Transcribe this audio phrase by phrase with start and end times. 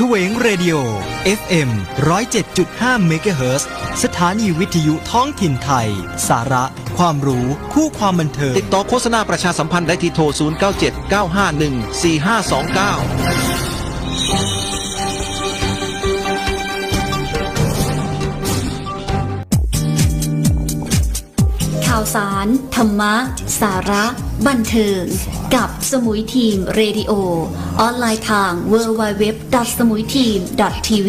[0.00, 0.74] เฉวง Radio
[1.40, 1.70] FM
[2.38, 3.68] 107.5เมกะเฮิรตซ์
[4.02, 5.88] สถานีวิทยุท้องถิ่นไทย
[6.28, 6.64] สาระ
[6.98, 10.24] ความรู้ คู่ความบันเทิง ติดต่อโฆษณาประชาสัมพันธ์ได้ที่โทร
[21.82, 23.14] 0979514529ข่าวสาร ธรรมะ
[23.60, 24.04] สาระ
[24.46, 25.04] บันเทิง
[25.54, 27.12] กับสมุยทีมเรดิโอ
[27.80, 29.24] ออนไลน์ทาง w w w
[29.68, 30.26] s m u i t e
[30.66, 31.08] a m t v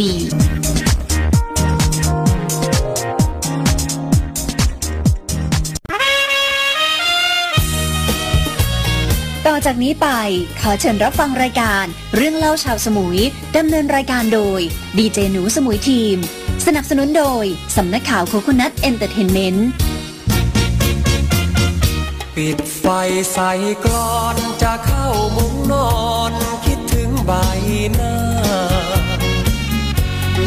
[9.47, 10.08] ต่อจากนี้ไป
[10.61, 11.85] ขอเชิญรับฟังรายการ
[12.16, 13.19] เรื่องเล่าชาวสมุย
[13.58, 14.61] ดำเนินรายการโดย
[14.97, 16.16] ดีเจหนูสมุยทีม
[16.66, 17.45] สนับสนุนโดย
[17.77, 19.67] สำนักข่าว Coconut Entertainment
[22.41, 22.85] ปิดไฟ
[23.33, 23.51] ใส่
[23.85, 25.91] กลอนจะเข้ามุ้งนอ
[26.31, 26.33] น
[26.65, 27.31] คิดถึงใบ
[27.93, 28.15] หน้า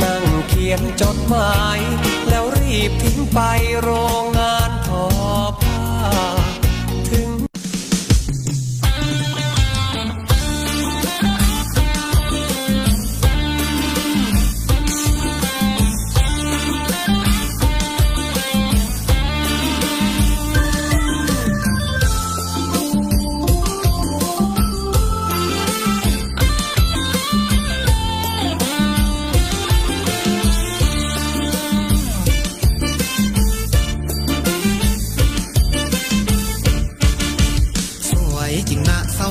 [0.02, 1.80] นั่งเขียนจดหมาย
[2.28, 3.38] แล้วรีบทิ้งไป
[3.80, 3.88] โร
[4.22, 4.39] งงาน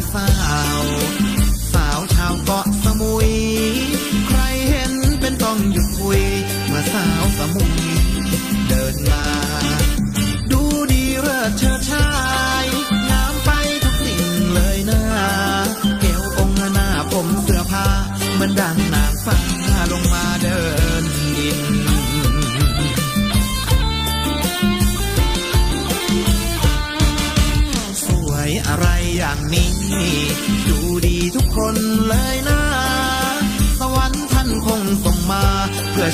[0.01, 0.68] ง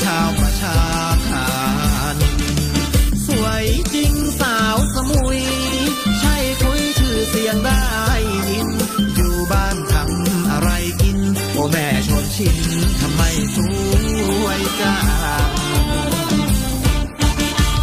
[0.03, 0.77] ชาวประชา
[1.27, 1.47] ทา
[2.13, 2.15] น
[3.27, 5.39] สวยจริงสาวสมุย
[6.19, 7.83] ใช่คุยชื่อเสียงได้
[8.49, 8.69] ยิน
[9.15, 10.69] อยู่บ้านทำอะไร
[11.01, 11.17] กิน
[11.53, 12.57] โอแม่ชนชิน
[13.01, 13.21] ทำไม
[13.55, 13.57] ส
[14.43, 14.97] วยจั
[15.49, 15.51] ง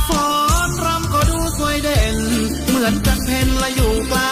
[0.08, 0.28] ฟ้อ
[0.68, 2.16] นรำก็ดูสวยเด่น
[2.68, 4.30] เหมือนจันเพนละอยู่กลา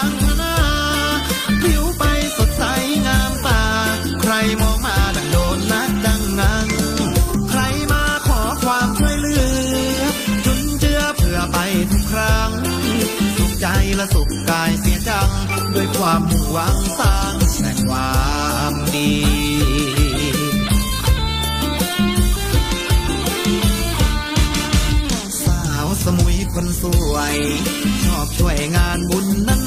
[14.01, 15.29] และสุขกายเสียจัง
[15.73, 18.11] ด้วยความมุ่งหวังสร้างแต่ควา
[18.71, 19.11] มดี
[25.43, 27.35] สาวสมุยคนสวย
[28.05, 29.60] ชอบช่วยงานบุญนั้น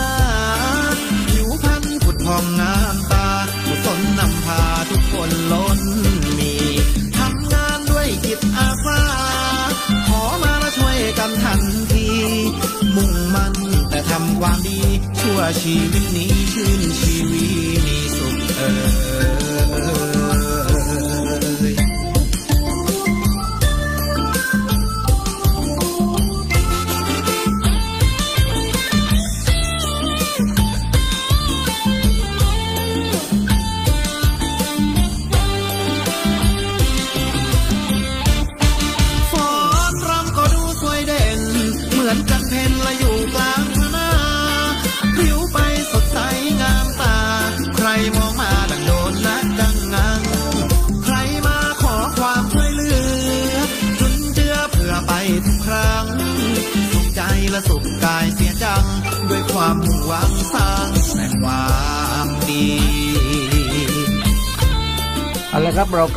[15.44, 16.34] ชั่วชีวิตนี้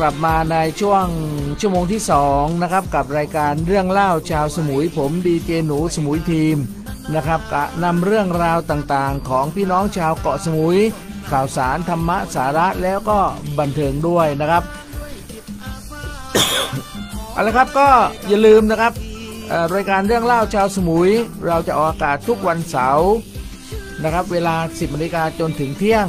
[0.04, 1.06] ลับมาในช่วง
[1.60, 2.02] ชั่วโมงที่
[2.32, 6.56] 2นะครับกับรายการเรื่องเล่าชาวสมุยผมดีเจหนูสมุยทีม
[7.14, 7.40] นะครับ
[7.84, 10.78] นำเรื่องราวต่างๆ ของพี่น้องชาวเกาะสมุย
[11.30, 13.18] ข่าวสารธรรมะสาระแล้วก็
[13.58, 14.62] บันเทิงด้วยนะครับ
[17.32, 17.88] เอาละครับก็
[18.28, 18.92] อย่าลืมนะครับ
[19.74, 21.10] รายการเรื่องเล่าชาวสมุย
[21.46, 23.10] เราจะออกอากาศทุกวันเสาร์
[24.04, 26.06] นะครับ เวลา 10นาฬิกาจนถึงเที่ยง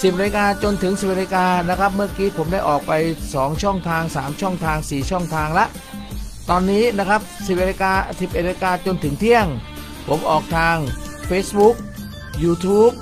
[0.00, 2.92] 10นาฬิกาจนถึง10นาฬิกานะครับ เมื่อกี้ผมได้ออกไป
[3.30, 5.66] 2 ช่องทาง 3 ช่องทาง 4 ช่องทางละ
[6.50, 9.46] ตอนนี้นะครับ 10นาฬิกา11นาฬิกาจนถึงเที่ยง
[10.08, 10.76] ผมออกทาง
[11.28, 11.76] Facebook
[12.42, 12.94] YouTube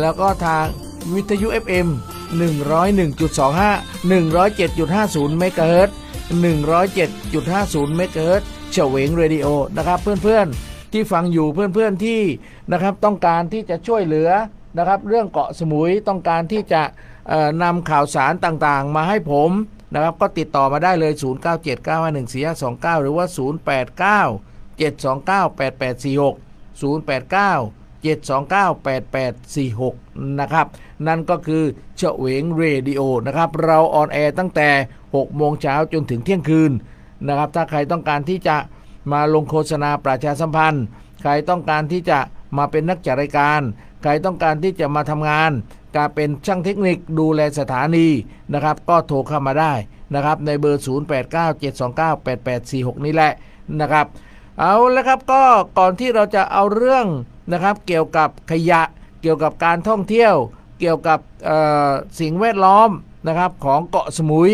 [0.00, 0.66] แล้วก็ทาง
[1.14, 1.88] วิทยุ FM
[2.38, 5.96] 101.25 107.50เมกะเฮิรตซ์
[6.92, 9.46] 107.50เมกะเฮิรตซ์เฉวงเรดิโอ
[9.76, 12.20] นะครับเพื่อนๆที่ฟังอยู่เพื่อนๆที่
[12.72, 14.30] นะครับต้องการที่จะช่วยเหลือ
[14.78, 16.82] นะครับ เรื่องเกาะสมุยต้องการที่จะ
[17.62, 19.50] นำข่าวสารต่างๆ มาให้ผม
[19.94, 21.12] นะครับก็ติดต่อมาได้เลย
[22.88, 23.38] 0979514529 หรือว่า 089
[24.78, 26.34] 729 8846
[26.80, 30.66] 089 729 8846 นะครับ
[31.06, 31.62] นั่นก็คือ
[31.96, 34.68] เฉวงเรดิโอนะครับ เราออนแอร์ตั้งแต่
[35.02, 36.72] 6 โมงเช้าจนถึงเที่ยงคืน
[37.28, 38.56] นะครับ ถ้าใครต้องการที่จะ
[39.12, 40.84] มาลงโฆษณาประชาสัมพันธ์
[41.20, 42.18] ใครต้องการที่จะ
[42.56, 43.60] มาเป็นนักจัดรายการ
[44.02, 45.50] ใครต้องการที่จะมาทำงาน
[45.96, 48.06] การเป็นช่างเทคนิคดูแลสถานี
[48.52, 49.72] นะครับ ก็โทรเข้ามาได้
[50.14, 53.32] นะครับ ในเบอร์ 0897298846 นี่แหละ
[53.80, 54.06] นะครับ
[54.58, 55.42] เอาแล้วครับก็
[55.78, 57.06] ก่อนที่เราจะเอาเรื่อง
[57.52, 58.82] นะครับเกี่ยวกับขยะ
[59.22, 60.34] เกี่ยวกับการท่องเที่ยว
[60.80, 61.18] เกี่ยวกับ
[62.20, 62.90] สิ่งแวดล้อม
[63.28, 64.52] นะครับของเกาะสมุย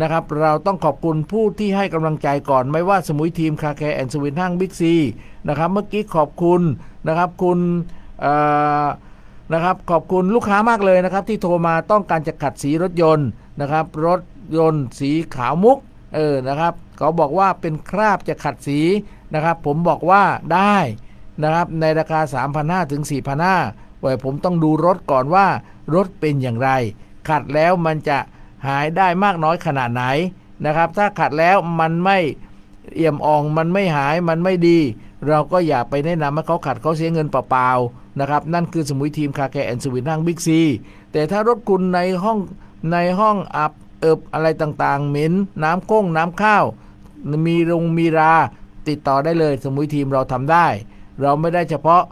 [0.00, 4.94] นะครับเราต้องขอบคุณผู้ที่ให้กำลังใจก่อน ไม่ว่าสมุยทีม Car Care and สวินห้างบิ๊กซี
[5.48, 6.60] นะครับเมื่อกี้ขอบคุณ
[7.08, 7.58] นะครับ คุณ
[9.52, 13.28] นะครับขอบคุณลูกค้ามากเลยนะครับ ที่โทรมาต้องการจะขัดสีรถยนต์
[13.60, 14.20] นะครับ รถ
[14.56, 15.78] ยนต์สีขาวมุก
[16.14, 18.80] เออนะครับเขาบอกว่าเป็นคราบจะขัดสี
[19.34, 20.22] นะครับ ผมบอกว่า
[20.54, 20.76] ได้
[21.42, 22.20] นะครับในราคา
[22.56, 23.02] 3,500ถึง
[23.52, 25.46] 4,500ไว้ผมต้องดูรถก่อนว่า
[25.94, 26.70] รถเป็นอย่างไร
[27.28, 28.18] ขัดแล้วมันจะ
[28.66, 30.04] หายได้มากน้อยขนาดไหน
[30.64, 32.18] นะครับ ถ้าขัดแล้วมันไม่
[32.94, 34.78] เอี่ยมอ่องมันไม่หายมันไม่ดี
[35.28, 40.60] เราก็อย่าไปแนะนำให้เขาขัดเขาเสียเงินเปล่าๆนะครับนั่นคือสมุยทีมคาแคร์แอนด์สวินนั่งบิ๊กซี
[41.12, 42.38] แต่ถ้ารถคุณในห้อง
[42.92, 45.32] ในห้องอับเอิบอะไรต่างๆ เหม็น
[45.62, 46.64] น้ำก้งน้ำข้าว
[47.46, 48.32] มีรงมีรา
[48.88, 50.66] ติดต่อได้เลย สมุยทีมเราทำได้
[51.20, 52.02] เราไม่ได้เฉพาะ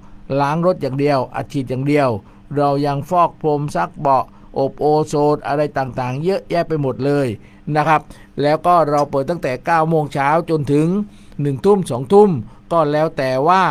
[0.40, 2.08] ล้างรถอย่างเดียว อัดฉีดอย่างเดียว
[2.56, 4.24] เรายังฟอกพรมซักเบาะ
[4.58, 7.26] อบโอโซนอะไรต่างๆ เยอะแยะไปหมดเลย
[7.76, 8.00] นะครับ
[8.42, 10.86] แล้วก็เราเปิดตั้งแต่ 9 โมงเช้าจนถึง
[11.26, 12.30] 1 ทุ่ม 2 ทุ่ม
[12.74, 13.62] ก็แล้วแต่ว่า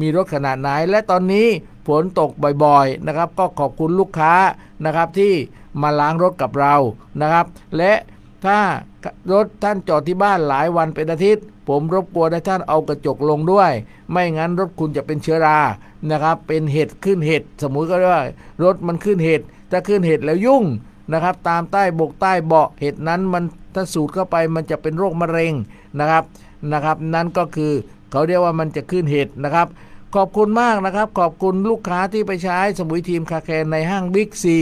[0.00, 1.48] มีรถขนาดไหน และตอนนี้
[1.86, 2.30] ฝนตก
[2.64, 4.34] บ่อยๆนะครับ ก็ขอบคุณลูกค้า
[4.84, 5.32] นะครับที่
[5.82, 6.74] มาล้างรถกับเรา
[7.20, 7.46] นะครับ
[7.76, 7.92] และ
[8.44, 8.58] ถ้า
[9.32, 13.72] รถท่านจอดที่บ้านหลายวันเป็นอาทิตย์ ผมรบกวนให้ท่านเอากระจกลงด้วย
[14.10, 15.58] ไม่งั้นรถคุณจะเป็นเชื้อรา
[16.10, 18.24] นะครับ เป็นเห็ดขึ้นเห็ดสมมุติก็เรียกว่า
[18.64, 19.40] รถมันขึ้นเห็ด
[19.70, 20.64] ถ้าขึ้นเห็ดแล้วยุ่ง
[21.12, 25.52] นะครับ ตามใต้บกใต้เบาะเห็ดนั้นมันถ้าสูดเข้าไปมันจะเป็นโรคมะเร็ง
[25.98, 26.24] นะครับ
[26.72, 27.72] นะครับ นั่นก็คือ
[28.10, 29.68] เขาเรียกว่ามันจะขึ้นเห็ดนะครับ
[30.14, 34.58] ขอบคุณมากนะครับ ขอบคุณลูกค้าที่ไปใช้สมุยทีมคาแคนในห้างบิ๊กซี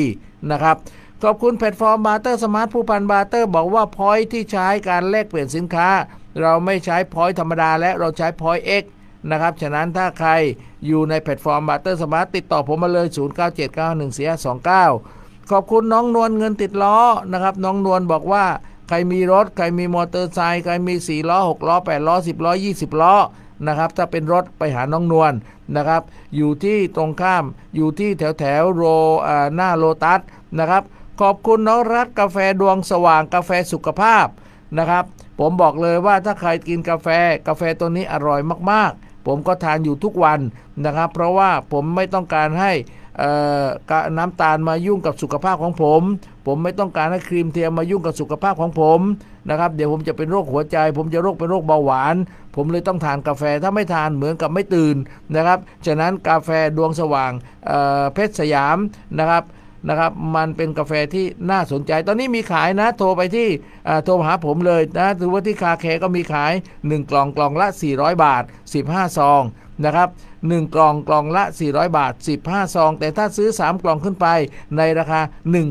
[0.50, 0.76] นะครับ
[1.22, 5.88] ขอบคุณแพลตฟอร์ม Barter Smart ผู้พัน Barter บอกว่า point ที่ใช้การแลกเปลี่ยนสินค้า
[6.40, 8.84] เราไม่ใช้พอยธรรมดาและเราใช้พอยเอ็ก
[9.30, 10.30] นะครับ ฉะนั้นถ้าใคร
[10.86, 13.06] อยู่ในแพลตฟอร์ม Barter Smart ติดต่อผมมาเลย
[14.28, 16.98] 09791429 ขอบคุณน้องนวลเงินติดล้อ
[17.32, 18.44] นะครับ น้องนวลบอกว่า
[18.88, 23.14] ใครมีรถ ใครมีมอเตอร์ไซค์ใครมี4ล้อ6ล้อ8ล้อ10ล้อ20ล้อ
[23.66, 25.32] นะครับถ้าเป็นรถไปหาน้องนวล
[25.76, 26.02] นะครับ
[26.36, 27.44] อยู่ที่ตรงข้าม
[27.74, 30.20] อยู่ที่แถวแถวโรอหน้าโลตัส
[30.58, 30.82] นะครับ
[31.20, 34.26] ขอบคุณน้องรัฐกาแฟดวงสว่างกาแฟสุขภาพ
[34.78, 35.04] นะครับ
[35.38, 37.08] ผมบอกเลยว่าถ้าใครกินกาแฟ
[37.46, 40.40] กาแฟตัวนี้อร่อยมากๆ ผมก็ทานอยู่ทุกวัน
[40.84, 42.72] นะครับ เพราะว่าผมไม่ต้องการให้
[44.16, 46.02] น้ำตาลมายุ่งกับสุขภาพของผม
[46.46, 49.00] ผมไม่ต้องการให้ครีมเทียมมายุ่งกับสุขภาพของผม
[49.50, 52.16] นะครับเดี๋ยวผมจะเป็นโรคหัวใจ ผมจะโรคเป็นโรคเบาหวาน
[52.56, 54.96] ผมเลยต้องทานกาแฟถ้าไม่ทานเหมือนกับไม่ตื่น
[55.36, 57.32] นะครับฉะนั้นกาแฟดวงสว่าง
[57.66, 58.76] เเพชรสยาม
[59.18, 59.44] นะครับ
[59.88, 63.48] นะครับมันเป็นกาแฟที่น่าสนใจ ตอนนี้มีขายนะ โทรไปที่
[64.04, 68.42] โทรหาผมเลยนะหรือว่าที่คาแคก็มีขาย 1 กล่องกล่องละ 400 บาท
[68.80, 69.42] 15 ซอง
[69.84, 70.08] นะครับ
[70.42, 72.12] 1กล่องกล่องละ 400 บาท
[72.44, 74.26] 15 ซอง แต่ถ้าซื้อ 3 กล่องขึ้นไป
[74.76, 75.20] ในราคา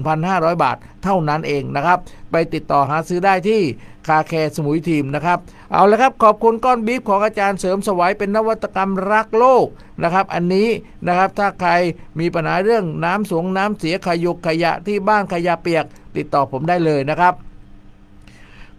[0.06, 2.00] 1,500 บาท เท่านั้นเองนะครับ
[2.32, 3.62] ไปติดต่อหาซื้อได้ที่
[4.08, 5.40] Car Care สมุยทีมนะครับ
[5.72, 9.66] เอาละครับขอบคุณก้อนบีฟของอาจารย์เสริมสวัยเป็นนวัตกรรมรักโลก
[10.04, 10.68] นะครับ อันนี้
[11.08, 11.72] นะครับถ้าใคร
[12.20, 15.86] มีปัญหาเรื่องน้ำสูงน้ำเสียขยุกขยะที่บ้านขยะเปียก
[16.16, 17.34] ติดต่อผมได้เลยนะครับ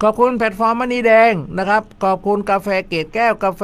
[0.02, 3.62] ขอบคุณแพลตฟอร์มมณีแดงนะครับ ขอบคุณกาแฟเกตแก้วกาแฟ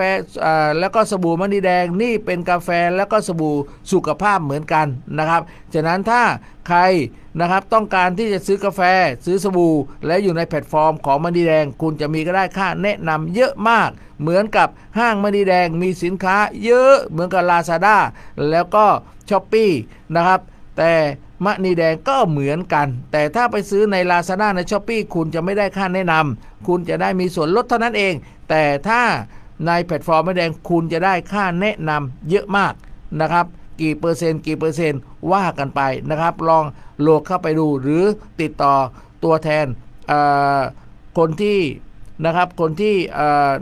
[0.78, 3.56] แล้วก็สบู่มณีแดงนี่เป็นกาแฟแล้วก็สบู่
[3.92, 4.86] สุขภาพเหมือนกัน
[5.18, 5.42] นะครับ
[5.74, 6.22] ฉะนั้นถ้า
[6.68, 6.80] ใคร
[7.40, 8.80] นะครับต้องการที่จะซื้อกาแฟ
[9.24, 9.74] ซื้อสบู่
[10.06, 17.96] และอยู่ในแพลตฟอร์มของมณีแดง คุณจะมีก็ได้ค่าแนะนำเยอะมาก เหมือนกับห้างมณีแดงมีสินค้าเยอะเหมือนกับ Lazada
[18.50, 18.86] แล้วก็
[19.28, 19.70] s h อ p e e
[20.14, 20.40] นะครับ
[20.76, 20.92] แต่
[21.44, 28.14] มะนีแดงก็เหมือนกัน แต่ถ้าไปซื้อใน Lazada ใน s h อ p e e คุณจะไม่ได้ค่าแนะนำคุณจะได้มีส่วนลดเท่านั้นเอง
[28.48, 29.02] แต่ถ้า
[29.66, 32.74] ในแพลตฟอร์มมะแดงคุณจะได้ค่าแนะนำเยอะมาก
[33.20, 33.46] นะครับ
[33.80, 35.00] กี่เปอร์เซ็นต์กี่เปอร์เซ็นต์
[35.32, 36.64] ว่ากันไปนะครับ ลอง
[37.00, 38.04] โหลดเข้าไปดูหรือ
[38.40, 38.74] ติดต่อ
[39.24, 39.66] ตัวแทน
[41.18, 41.60] คนที่
[42.24, 42.94] นะครับคนที่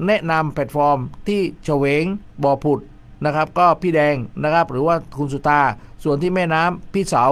[0.07, 0.99] แนะนำแพลตฟอร์ม
[1.29, 2.05] ที่เฉวง
[2.43, 2.81] บ่อผุด
[3.25, 5.61] นะครับ ก็พี่แดงนะครับ หรือว่าคุณสุตา
[6.05, 7.25] ส่วนที่แม่น้ำพี่เสา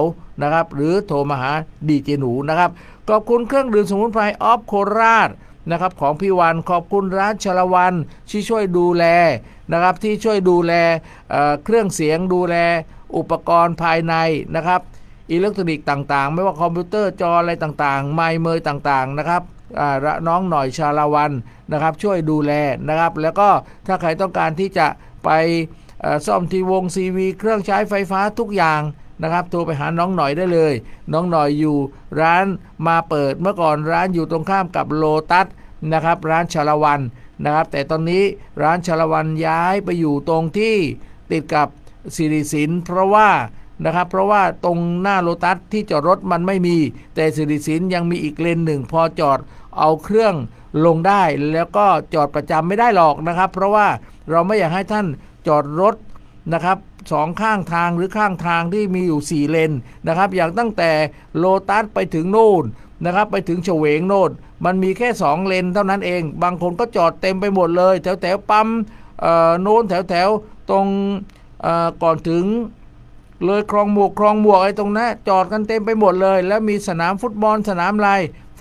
[0.43, 1.51] นะครับ หรือโทรมาหา
[1.87, 2.69] ดีเจหนูนะครับ
[3.09, 5.29] ขอบคุณเครื่องดื่มสมุนไพรออฟโคราช
[5.71, 7.93] นะครับของพี่วันขอบคุณร้านชลวัน
[8.29, 9.05] ที่ช่วยดูแล
[9.73, 10.73] นะครับที่ช่วยดูแล
[11.29, 12.55] เเครื่องเสียงดูแล
[13.17, 14.13] อุปกรณ์ภายใน
[14.55, 14.81] นะครับ
[15.31, 19.41] อิเล็กทรอนิกส์ต่างๆ ไม่ว่าคอมพิวเตอร์จออะไรต่างๆ ไมค์เมย์ต่างๆนะครับ
[20.27, 21.31] น้องหน่อยชาลวัน
[21.71, 22.51] นะครับช่วยดูแล
[22.89, 23.49] นะครับ แล้วก็
[23.87, 24.87] ถ้าใครต้องการที่จะ
[25.25, 25.29] ไป
[26.27, 28.81] ซ่อมทีวงทีวีเครื่องใช้ไฟฟ้าทุกอย่าง
[29.21, 30.73] นะครับโทรไปหาน้องหน่อยได้เลย
[31.13, 31.77] น้องหน่อยอยู่
[32.21, 32.45] ร้าน
[32.87, 35.47] มาเปิดเมื่อก่อนร้านอยู่ตรงข้ามกับโลตัส
[35.93, 36.99] นะครับร้านชาลวัน
[37.43, 38.23] นะครับ แต่ตอนนี้
[38.61, 40.75] ร้านชาลวันย้ายไปอยู่ตรงที่
[41.31, 41.67] ติดกับ
[42.15, 43.29] สิริสินเพราะว่า
[43.85, 46.77] นะครับเพราะว่าตรงหน้าโลตัสที่จอดรถมันไม่มี
[47.15, 49.39] แต่สิริสินยังมีอีกเลนหนึ่งพอจอด
[49.77, 50.35] เอาเครื่อง
[50.85, 53.87] ลงได้ แล้วก็จอดประจำไม่ได้หรอกนะครับ เพราะว่า
[54.29, 55.05] เราไม่อยากให้ท่าน
[55.47, 55.95] จอดรถ
[56.53, 56.77] นะครับ
[57.11, 59.71] สองข้างทางหรือข้างทางที่มีอยู่ 4 เลน
[60.07, 60.91] นะครับ อย่างตั้งแต่
[61.37, 62.63] โลตัสไปถึงโน่น
[63.05, 64.31] นะครับ ไปถึงเฉวงโน่น
[64.65, 68.67] มันมีแค่ 2 เลนเท่านั้นเอง บางคนก็จอดเต็มไปหมดเลย แถวแถวปั๊ม
[69.61, 70.29] โน่นแถวแถว
[70.69, 70.85] ตรง
[72.03, 72.45] ก่อนถึง
[73.45, 78.11] เลยคลองหมวกคลองหมวกไอ้ตรงนั้นจอดกันเต็มไปหมดเลย แล้วมีสนามฟุตบอลสนามอะไร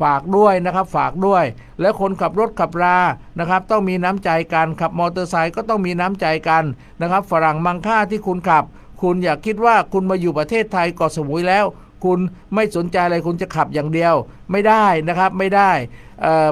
[0.03, 1.45] ฝากด้วยนะครับฝากด้วย
[1.81, 2.99] แล้วคนขับรถขับรา
[3.39, 6.65] นะครับ ต้องมีน้ำใจกันขับมอเตอร์ไซค์ก็ต้องมีน้ำใจกัน
[7.01, 8.65] นะครับ ฝรั่งมังค่าที่คุณขับ
[9.03, 11.67] คุณอย่าคิดว่าคุณมาอยู่ประเทศไทยเกาะสมุยแล้ว
[12.05, 12.21] คุณ
[12.55, 14.15] ไม่สนใจอะไรคุณจะขับอย่างเดียว
[14.51, 15.71] ไม่ได้นะครับไม่ได้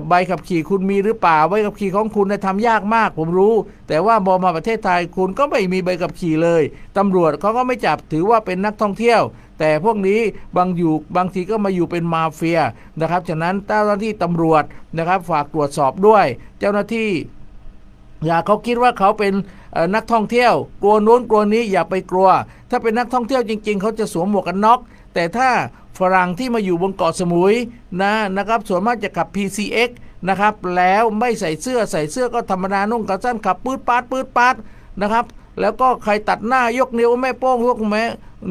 [0.09, 3.55] ใบขับขี่คุณมีหรือเปล่าใบขับขี่ของคุณนะทำยากมาก ผมรู้
[3.89, 6.63] แต่ว่าบอมาประเทศไทยคุณก็ไม่มีใบขับขี่เลย
[6.99, 9.21] ตำรวจเขาก็ไม่จับถือว่าเป็นนักท่องเที่ยว
[9.59, 10.21] แต่พวกนี้
[10.57, 12.61] บางอยู่บางทีก็มาอยู่เป็นมาเฟีย
[13.01, 14.65] นะครับฉะนั้นเจ้าหน้าที่ตำรวจ
[14.97, 16.27] นะครับฝากตรวจสอบด้วย
[16.59, 17.11] เจ้าหน้าที่
[18.27, 19.33] อย่าเขาคิดว่าเขาเป็น
[19.95, 22.31] นักท่องเที่ยว กลัวโน้นกลัวนี้อย่าไปกลัว
[22.71, 24.81] ถ้าเป็นนักท่องเที่ยวจริง ๆ เขาจะสวมหมวกกันน็อก
[25.15, 25.49] แต่ถ้า
[25.99, 27.55] ฝรั่งที่มาอยู่บนเกาะสมุย
[28.03, 29.91] นะนะครับส่วนมากจะขับ PCX
[30.29, 34.55] นะครับแล้วไม่ใส่เสื้อใส่เสื้อก็ธรรมดานุ่งกระสั้นขับปืดปาดปืดปาด
[35.01, 35.25] นะครับ
[35.61, 38.05] แล้วก็ใครตัดหน้ายกนิ้วแม่โป้งยกแม่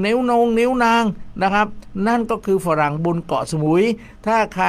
[0.05, 1.03] นิ้วนงนิ้วนาง
[1.41, 1.67] นะครับ
[2.07, 3.83] นั่นก็คือฝรั่งบนเกาะสมุย
[4.25, 4.67] ถ้าใคร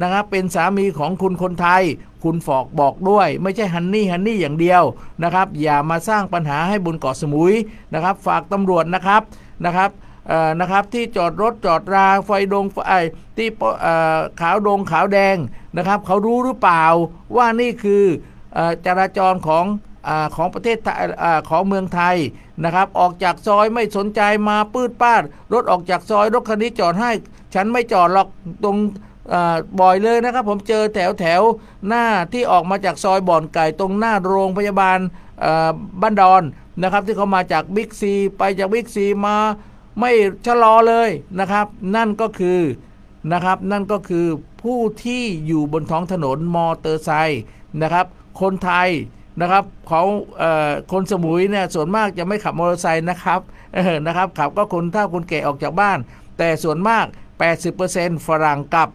[0.00, 1.82] นะครับเป็นสามีของคุณคนไทย
[2.22, 4.82] คุณฝอกบอกด้วย ไม่ใช่ฮันนี่ฮันนี่อย่างเดียว
[5.22, 7.54] นะครับ อย่ามาสร้างปัญหาให้บนเกาะสมุย
[7.94, 9.22] นะครับ ฝากตำรวจนะครับ
[9.64, 9.90] นะครับ
[10.60, 12.78] นะครับที่จอดรถจอดราไฟดงไฟ
[13.36, 13.48] ที่
[14.40, 15.36] ขาวดงขาวแดง
[15.76, 16.84] นะครับ เขารู้หรือเปล่า
[17.36, 18.04] ว่านี่คือ
[18.56, 19.64] อจราจรของ
[20.08, 22.16] อของประเทศไทยอของเมืองไทย
[22.64, 27.10] นะครับ ออกจากซอยไม่สนใจมาปืดป้าดรถออกจากซอยรถคันนี้จอดให้
[27.54, 28.28] ฉันไม่จอดหรอก
[28.64, 28.76] ตรง
[29.80, 31.42] บ่อยเลยนะครับ ผมเจอแถวแถว
[31.88, 34.98] หน้าที่ออกมาจากซอยบ่อนไก่ตรงหน้าโรงพยาบาล
[36.00, 36.42] บ้านดอน
[36.82, 39.36] นะครับ ที่เขามาจากบิ๊กซีไปจากบิ๊กซีมา
[40.00, 40.10] ไม่
[40.46, 41.66] ชะลอเลยนะครับ
[41.96, 42.60] นั่นก็คือ
[43.32, 44.26] นะครับ นั่นก็คือ
[44.62, 47.42] ผู้ที่อยู่บนท้องถนนมอเตอร์ไซค์
[47.82, 48.06] นะครับ
[48.40, 48.88] คนไทย
[49.40, 50.02] นะครับเขา
[50.38, 53.40] เอ่อคนสมุยเนี่ยส่วนมากจะไม่ขับมอเตอร์ไซค์นะครับ
[54.06, 55.98] นะครับขับก็คนเฒ่าคนแก่ออกจากบ้าน
[56.38, 57.06] แต่ส่วนมาก
[57.66, 58.88] 80%ฝรั่งกับ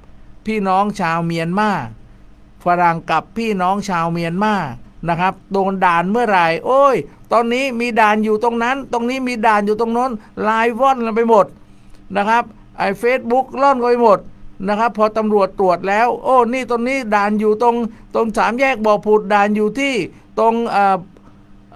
[0.46, 1.70] พี่น้องชาวเมียนมา
[2.66, 4.56] ฝรั่งกับพี่น้องชาวเมียนมา
[5.10, 6.96] นะครับโดนด่านเมื่อไหร่โอ้ย
[7.32, 10.12] ตอนนี้มีด่านอยู่ตรงนั้น ตรงนี้มีด่านอยู่ตรงน้น
[10.44, 11.46] ไลน์ว่อนกันไปหมด
[12.18, 12.44] นะครับ
[12.78, 14.20] ไอ้เฟซบุ๊กล่อนกันไปหมด
[14.68, 17.76] นะครับ พอตำรวจตรวจแล้ว โอ้นี่ตรงนี้ด่านอยู่ตรง
[18.16, 19.94] ตรงสามแยกบ่อผุดด่านอยู่ที่
[20.40, 20.98] ตรงอ่อ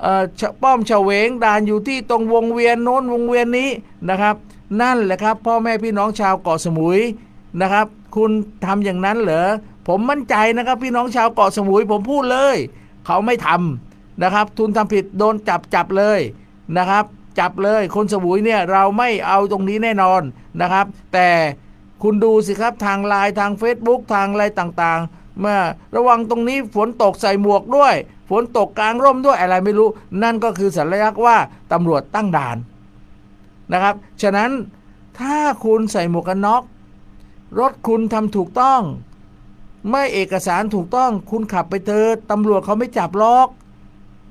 [0.01, 3.69] เอ่อชะป้อมเฉวงด่านอยู่ที่ตรงวงเวียนโน้นวงเวียนนี้
[4.09, 4.35] นะครับ
[4.81, 6.99] นั่นแหละครับ พ่อแม่พี่น้องชาวเกาะสมุย
[7.61, 8.31] นะครับ คุณ
[8.65, 9.47] ทำอย่างนั้นเหรอ
[9.87, 12.55] ผมมั่นใจนะครับ พี่น้องชาวเกาะสมุยผมพูดเลย
[13.05, 16.19] เขาไม่ทำนะครับ ทุนทำผิดโดนจับจับเลย
[16.77, 17.05] นะครับ
[17.39, 20.21] จับเลยคนสมุยเนี่ยเราไม่เอาตรงนี้แน่นอน
[20.61, 21.29] นะครับ แต่
[22.03, 25.59] คุณดูสิครับทางไลน์ทาง Facebook ทางอะไรต่างๆมื่อ
[25.95, 27.95] ระวังตรงนี้ฝนตกใส่หมวกด้วย
[28.29, 29.89] ฝนตกกลางร่มด้วยอะไรไม่รู้
[30.23, 31.37] นั่นก็คือสัญลักษณ์ว่า
[31.71, 32.57] ตำรวจตั้งด่าน
[33.73, 34.51] นะครับ ฉะนั้น
[35.19, 36.63] ถ้าคุณใส่หมวกกันน็อก
[37.59, 38.81] รถคุณทำถูกต้อง
[39.89, 43.47] ไม่เอกสารถูกต้อง คุณขับไปเถอะตำรวจเขาไม่จับล็อก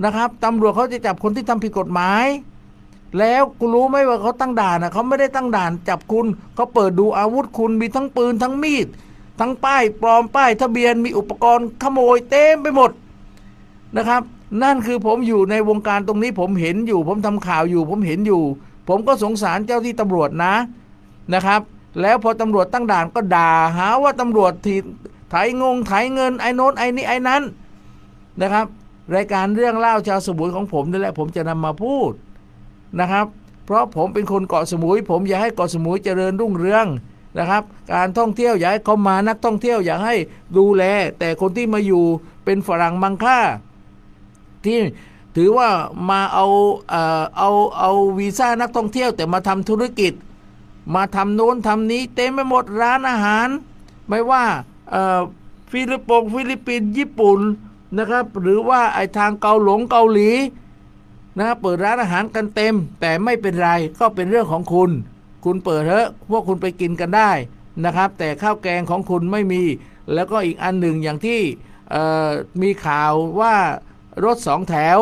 [0.05, 2.25] นะครับตำรวจเขาจะจับคนที่ทำผิดกฎหมาย
[3.19, 8.87] แล้วคุณรู้ไหมว่าเขาตั้งด่านนะเขาไม่ได้ตั้งด่านจับคุณเขาเปิดดูอาวุธคุณมีทั้งปืนทั้งมีด
[9.41, 12.91] ทั้งป้ายปลอมป้ายทะเบียนมีอุปกรณ์ขโมยเต็มไปหมด
[13.97, 14.23] นะครับ
[14.63, 18.43] นั่นคือผมอยู่ในวงการตรงนี้ผมเห็นอยู่ ผมทำข่าวอยู่ ผมเห็นอยู่
[18.89, 20.55] ผมก็สงสารเจ้าที่ตำรวจนะ
[21.35, 21.61] นะครับ
[22.01, 24.75] แล้วพอตำรวจตั้งด่านก็ด่าหาว่าตำรวจที
[25.31, 27.43] ไถงงไถเงินไอ้โน้นไอ้นี่ไอ้นั้น
[28.41, 28.67] นะครับ
[29.17, 32.13] รายการเรื่องเล่าชาวสมุยของผมนี่แหละผมจะนำมาพูด
[33.01, 33.27] นะครับ
[33.65, 36.87] เพราะผมเป็นคนเกาะสมุย ผมอยากให้เกาะสมุยเจริญรุ่งเรือง
[37.39, 40.17] นะครับ การท่องเที่ยวอยากให้เขามานักท่องเที่ยวอยากให้
[40.57, 40.83] ดูแล
[41.19, 42.05] แต่คนที่มาอยู่
[42.45, 43.39] เป็นฝรั่งมังค่า
[44.65, 44.79] ที่
[45.37, 45.69] ถือว่า
[46.11, 46.47] มาเอา
[46.89, 50.13] เอ่อเอาเอาวีซ่านักท่องเที่ยว แต่มาทำธุรกิจ
[50.95, 53.49] มาทำโน้นทำนี้ เต็มไปหมดร้านอาหาร
[54.09, 54.45] ไม่ว่า
[54.91, 55.21] เอ่อ
[55.71, 57.41] ฟิลิปปงฟิลิปปินส์ญี่ปุ่น
[57.99, 60.31] นะครับ หรือว่าไอทางเกาหลงเกาหลี
[61.39, 64.91] นะครับเปิดร้านอาหารกันเต็ม แต่ไม่เป็นไรก็เป็นเรื่องของคุณ
[65.45, 67.31] คุณเปิดเถอะพวกคุณไปกินกันได้
[67.85, 69.63] นะครับ แต่ข้าวแกงของคุณไม่มี
[70.15, 71.41] แล้วก็อีกอันหนึ่งอย่างที่
[72.63, 73.55] มีข่าวว่า
[74.25, 74.99] รถสองแถว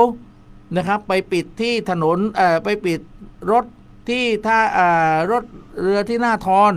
[0.77, 2.19] นะครับ ไปปิดที่ถนน
[2.65, 3.01] ไปปิด
[3.51, 3.65] รถ
[4.09, 4.59] ที่ท่า
[5.31, 5.45] รถ
[5.81, 6.73] เรือที่หน้าทอน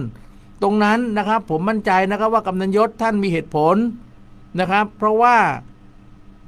[0.64, 3.76] ตรงนั้นนะครับผมมั่นใจนะครับว่ากำนันยศท่านมีเหตุผล
[4.60, 5.38] นะครับ เพราะว่า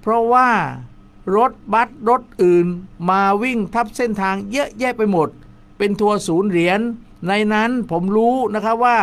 [0.02, 0.48] เพราะว่า
[1.36, 2.66] รถบัสรถอื่น
[3.10, 5.30] มาวิ่งทับเส้นทางเยอะแยะไปหมด
[5.78, 6.80] เป็นทัวร์ศูนย์เหรียญ
[7.28, 8.98] ในนั้นผมรู้นะครับว่า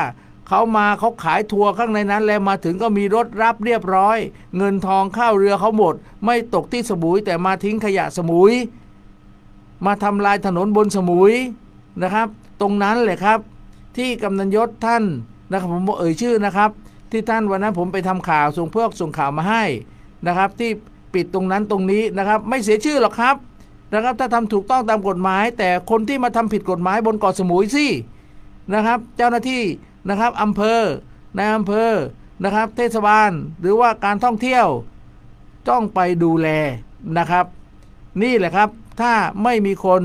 [0.48, 4.18] เขามาเขาขายทัวร์ข้างในนั้น แล้วมาถึงก็มีรถรับเรียบร้อย
[4.56, 5.94] เงินทองเข้าเรือเขาหมด
[6.24, 8.52] ไม่ตกที่สมุยแต่มาทิ้งขยะสมุย
[9.86, 11.32] มาทำลายถนนบนสมุย
[12.02, 12.28] นะครับ
[12.60, 13.38] ตรงนั้นแหละครับ
[13.96, 15.04] ที่กำนันยศท่าน
[15.50, 16.70] นะครับผมเอ่ยชื่อนะครับ
[17.10, 19.64] ที่ท่านวันนั้นผมไปทำข่าวส่งเพื่อส่งข่าวมาให้
[20.26, 20.70] นะครับ ที่
[21.14, 23.36] ปิดตรงนั้นตรงนี้นะครับ ไม่เสียชื่อหรอกครับ
[23.94, 27.86] นะครับ ถ้าทำถูกต้องตามกฎหมาย แต่คนที่มาทำผิดกฎหมายบนเกาะสมุยสิ
[28.74, 29.62] นะครับ เจ้าหน้าที่
[30.08, 30.80] นะครับอำเภอ
[31.36, 31.90] ในอำเภอ
[32.44, 34.66] นะครับ เทศบาลหรือว่าการท่องเที่ยว
[35.68, 36.48] ต้องไปดูแล
[37.18, 37.46] นะครับ
[38.22, 38.68] นี่แหละครับ
[39.00, 39.12] ถ้า
[39.42, 40.02] ไม่มีคน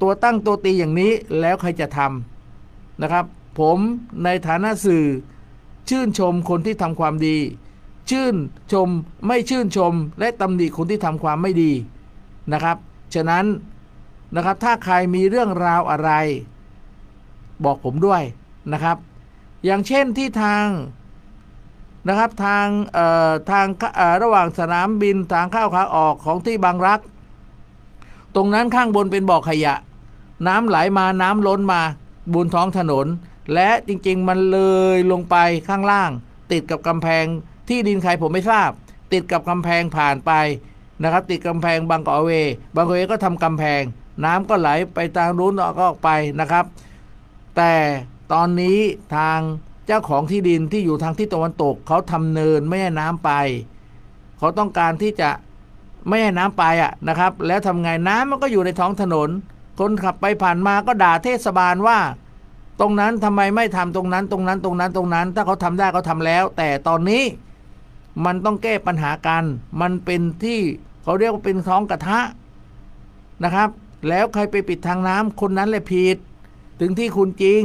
[0.00, 3.24] ตัวตั้งตัวตีอย่างนี้แล้วใครจะทำนะครับ
[3.58, 3.78] ผม
[4.24, 5.04] ในฐานะสื่อ
[5.88, 7.36] ชื่นชมคนที่ทำความดี
[8.10, 8.34] ชื่น
[8.72, 8.88] ชม
[9.26, 11.72] ไม่ชื่นชม และตำหนิคนที่ทำความไม่ดี
[12.52, 12.76] นะครับ
[13.14, 13.44] ฉะนั้น
[14.34, 16.10] นะครับถ้าใครมีเรื่องราวอะไร
[17.64, 18.22] บอกผมด้วย
[18.72, 18.96] นะครับ
[19.64, 20.66] อย่างเช่นที่ทาง
[22.08, 27.00] นะครับทางเอ่อทางเอ่อระหว่างสนามบินทางเข้าขาออกของที่บางรัก
[28.34, 29.74] ตรงนั้นข้างบนเป็นบ่อขยะ
[30.46, 31.82] น้ำไหลมาน้ำล้นมา
[32.34, 33.06] บนท้องถนน
[33.54, 34.58] และจริงๆมันเล
[34.96, 35.36] ยลงไป
[35.68, 36.10] ข้างล่าง
[36.50, 37.26] ติดกับกำแพง
[37.70, 38.70] ที่ดินใครผมไม่ทราบ
[39.12, 40.32] ติดกับกำแพงผ่านไป
[41.02, 42.30] นะครับ ติดกำแพงบางกอกเว
[42.74, 43.82] บางกอกเวก็ทำกำแพง
[44.24, 46.64] น้ำก็ไหลไปทางนู้นก็ออกไปนะครับ
[47.56, 47.72] แต่
[48.32, 48.78] ตอนนี้
[49.16, 49.38] ทาง
[49.86, 53.30] เจ้าของที่ดินที่อยู่ทางทิศตะวันตกเขาทำเนินไม่ให้น้ำไป
[54.38, 55.30] เขาต้องการที่จะ
[56.08, 59.28] ไม่ให้น้ำไปอะนะครับ แล้วทำไงน้ำมันก็อยู่ในท้องถนน
[59.78, 61.98] คนขับไปผ่านมาก็ด่าเทศบาลว่า
[62.80, 67.22] ตรงนั้นทำไมไม่ทำตรงนั้นตรงนั้นตรงนั้นตรงนั้น ถ้าเขาทำได้เขาทาแล้ว แต่ตอนนี้
[68.24, 69.44] มันต้องแก้ปัญหากัน
[69.80, 70.60] มันเป็นที่
[71.02, 72.20] เขาเรียกว่าเป็นท้องกระทะ
[73.44, 73.68] นะครับ
[74.08, 76.16] แล้วใครไปปิดทางน้ำคนนั้นแหละผิด
[76.80, 77.62] ถึงที่คุณจริง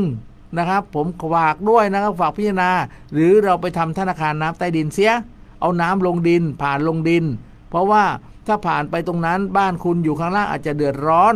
[0.57, 2.71] นะครับ ผมฝากด้วยนะครับฝากพิจารณา
[3.13, 5.13] หรือเราไปทำธนาคารน้ำใต้ดินเสีย
[5.61, 7.23] เอาน้ำลงดินผ่านลงดิน
[7.69, 8.03] เพราะว่า
[8.47, 11.35] ถ้าผ่านไปตรงนั้นบ้านคุณอยู่ข้างล่างอาจจะเดือดร้อน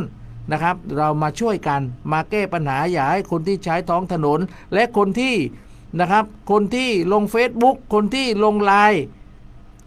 [0.52, 4.40] นะครับ เรามาช่วยกันมาแก้ปัญหาอย่าให้คนที่ใช้ท้องถนน
[4.74, 5.34] และคนที่
[6.00, 9.02] นะครับ คนที่ลง Facebook คนที่ลงไลน์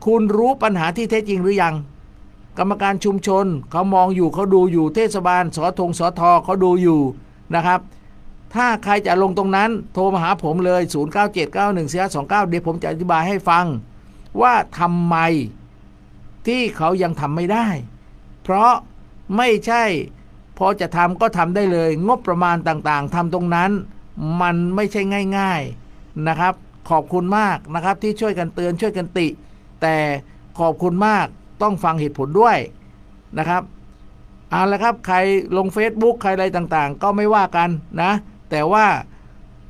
[0.07, 1.75] คุณรู้ปัญหาที่แท้จริงหรือยัง
[2.59, 7.01] กรรมการชุมชนเขามองอยู่เขาดูอยู่เทศบาลสอทงสอทเขาดูอยู่
[7.55, 7.81] นะครับ
[8.55, 13.67] ถ้าใครจะลงตรงนั้นโทรมาหาผมเลย 09791429 เดี๋ยวผมจะอธิบายให้ฟัง
[14.41, 15.17] ว่าทำไม
[16.47, 17.67] ที่เขายังทำไม่ได้
[18.43, 18.73] เพราะ
[19.37, 19.85] ไม่ใช่
[20.59, 23.71] พอจะทำก็ทำได้เลย งบประมาณต่างๆทำตรงนั้น
[24.41, 25.03] มันไม่ใช่
[25.39, 25.82] ง่าย ๆ
[26.29, 26.55] นะครับ
[26.91, 29.27] ขอบคุณมากนะครับที่ช่วยกันเตือนช่วยกันติ
[29.83, 29.97] แต่
[30.59, 31.27] ขอบคุณมาก
[31.63, 32.59] ต้องฟังเหตุผลด้วย
[33.39, 33.63] นะครับ
[34.51, 35.17] เอาละครับใคร
[35.57, 37.69] ลง Facebook ใครอะไรต่างๆ ก็ไม่ว่ากัน
[38.03, 38.13] นะ
[38.51, 38.87] แต่ว่า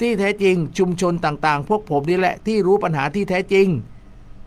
[0.00, 3.66] ที่แท้จริงชุมชนต่างๆ พวกผมนี่แหละที่รู้ปัญหาที่แท้จริง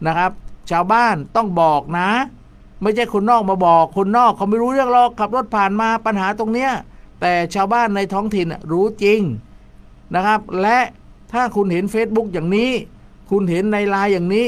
[0.08, 0.32] นะครับ
[0.72, 2.10] ชาวบ้านต้องบอกนะ
[2.82, 6.72] ไม่ใช่คนนอกมาบอก คนนอกเขาไม่รู้เรื่องหรอกขับรถผ่านมาปัญหาตรงเนี้ย
[7.22, 9.20] แต่ชาวบ้านในท้องถิ่นรู้จริง
[10.16, 10.80] นะครับ และ
[11.32, 12.72] ถ้าคุณเห็น Facebook อย่างนี้
[13.30, 14.48] คุณเห็นในไลน์อย่างนี้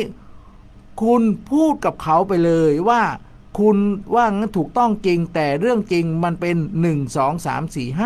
[1.01, 3.01] คุณพูดกับเขาไปเลยว่า
[3.59, 3.77] คุณ
[4.15, 7.99] ว่างั้นถูกต้องจริงแต่เรื่องจริงมันเป็น 1 2 3 4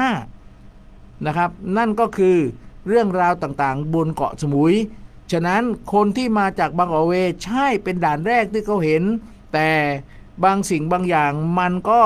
[0.45, 2.37] 5นะครับ นั่นก็คือ
[2.87, 4.75] เรื่องราวต่างๆ บนเกาะสมุย
[5.31, 9.03] ฉะนั้นคนที่มาจากบางอเวใช่เป็นด่านแรกที่เขาเห็น
[9.53, 9.69] แต่
[10.43, 12.01] บางสิ่งบางอย่างมันก็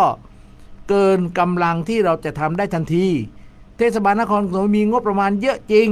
[0.90, 3.08] เกินกำลังที่เราจะทำได้ทันที
[3.78, 5.90] เทศบาลนครปฐมมีงบประมาณเยอะจริง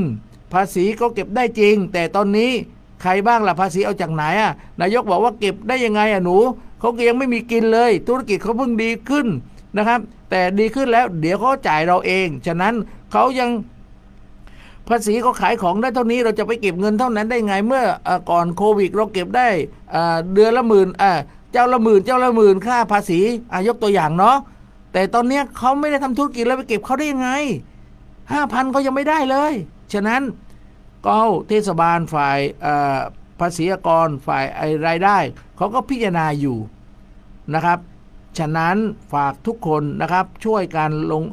[0.54, 2.52] ภาษีก็เก็บได้จริง แต่ตอนนี้
[3.02, 6.38] ใครบ้างล่ะภาษีเอาจากไหนอะนายกบอกว่าเก็บได้ยังไงอะหนู
[6.80, 9.28] เขาก็ยังไม่มีกินเลย ธุรกิจเขาเพิ่งดีขึ้น
[9.78, 12.74] นะครับ แต่ดีขึ้นแล้วเดี๋ยวเขาจ่ายเราเอง ฉะนั้น
[13.12, 13.50] เขายัง
[14.88, 19.48] ภาษีเขาขายของได้เท่านี้เราจะไปเก็บเงินเท่านั้นได้ไงเมื่ออก่อนโควิดเราเก็บได้
[20.34, 20.88] เดือนละหมื่น
[21.52, 23.20] เจ้าละหมื่นเจ้าละหมื่นค่าภาษี
[23.54, 24.38] อายกตัวอย่างเนาะ
[24.94, 27.30] แต่ตอนนี้เขาไม่ได้ทำธุรกิจแล้วไปเก็บเขาได้ยังไง
[28.32, 29.54] ห้าพันเขายังไม่ได้เลย
[29.94, 30.22] ฉะนั้น
[31.06, 32.40] ก็เทศบาลฝ่าย
[33.40, 35.18] ภาษีกรฝ่ายไอรายได้
[35.56, 36.58] เขาก็พิจารณาอยู่
[37.54, 37.80] นะครับ
[38.38, 38.76] ฉะนั้น
[39.14, 41.24] ฝากทุกคนนะครับช่วยกันลง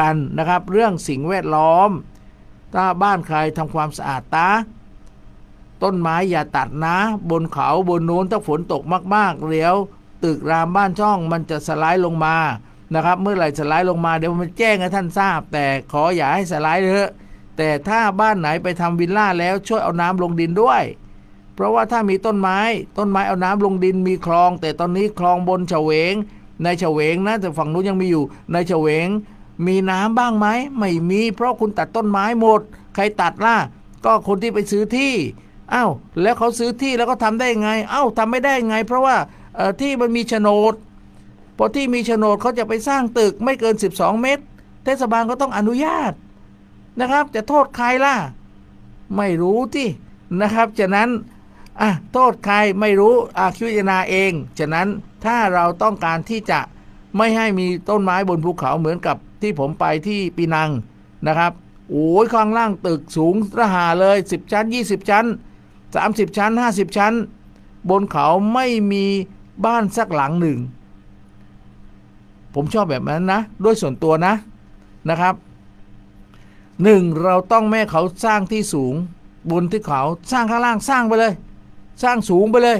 [0.00, 1.90] กันนะครับ เรื่องสิ่งแวดล้อม
[2.74, 4.48] ถ้าบ้านใครทำความสะอาดตา
[5.82, 6.96] ต้นไม้อย่าตัดนะ
[7.30, 8.82] บนเขาบนโน้นถ้าฝนตก
[9.14, 9.76] มากๆเดี๋ยว
[10.24, 12.36] ตึกรามบ้านช่องมันจะสไลด์ลงมา
[12.94, 17.10] นะครับ เมื่อไหร่สไลด์ลงมาเดี๋ยวมันแจ้งให้ท่านทราบ แต่ขออย่าให้สไลด์เถอะ
[17.56, 20.82] แต่ถ้าบ้านไหนไปทำวิลล่าแล้วช่วยเอาน้ำลงดินด้วย
[21.54, 22.58] เพราะว่าถ้ามีต้นไม้
[22.98, 26.14] ต้นไม้เอาน้ำลงดินมีคลอง แต่ตอนนี้คลองบนเฉวง
[26.62, 29.08] ในเฉวงนะแต่ฝั่งนู้นยังมีอยู่ ในเฉวง
[29.66, 30.46] มีน้ำบ้างไหม
[30.78, 32.60] ไม่มีเพราะคุณตัดต้นไม้หมด
[32.94, 33.56] ใครตัดล่ะ
[34.04, 35.12] ก็คนที่ไปซื้อที่
[35.74, 35.90] อ้าว
[36.22, 39.16] แล้วเขาซื้อที่แล้วก็ทำได้ไงอ้าวทำไม่ได้ไง เพราะว่า
[39.80, 40.74] ที่มันมีโฉนด
[41.56, 44.42] พอที่มีโฉนดเขาจะไปสร้างตึกไม่เกิน 12 เมตร
[44.84, 46.12] เทศบาลก็ต้องอนุญาต
[47.00, 48.14] นะครับ จะโทษใครล่ะ
[49.16, 49.88] ไม่รู้ที่
[50.40, 51.08] นะครับฉะนั้น
[51.80, 54.88] อะโทษใครไม่รู้อาคิจารณาเอง ฉะนั้น
[55.24, 56.60] ถ้าเราต้องการที่จะ
[57.16, 60.70] ไม่ให้มีต้นไม้บนภูเขาเหมือนกับที่ผมไปที่ปีนัง
[61.26, 61.52] นะครับ
[61.90, 65.26] โอ้ยข้างล่างตึกสูงระหาเลย 10 ชั้น 20 ชั้น
[65.80, 67.14] 30 ชั้น 50 ชั้น
[67.90, 69.04] บนเขาไม่มี
[69.64, 70.58] บ้านสักหลังหนึ่ง
[72.54, 74.34] ผมชอบแบบนั้นนะ ด้วยส่วนตัวนะ
[75.10, 75.34] นะครับ
[76.82, 78.94] หนึ่งเราต้องแม่เขาสร้างที่สูง
[79.50, 81.32] บนที่เขาสร้างข้างล่างสร้างไปเลย
[82.02, 82.78] สร้างสูงไปเลย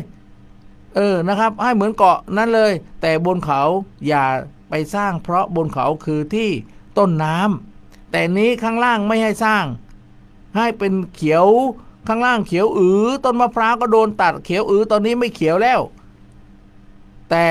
[0.96, 3.62] เออนะครับ ให้เหมือนเกาะนั้นเลย แต่บนเขา
[4.07, 4.24] อย่า
[4.68, 6.50] ไปสร้าง เพราะบนเขาคือที่
[6.98, 9.64] ต้นน้ำแต่นี้ข้างล่างไม่ให้สร้าง
[10.57, 11.46] ให้เป็นเขียว
[12.09, 15.80] ข้างล่างเขียวอือต้นมะพร้าวก็โดนตัดเขียวอือตอนนี้ไม่เขียวแล้ว
[17.30, 17.46] แต่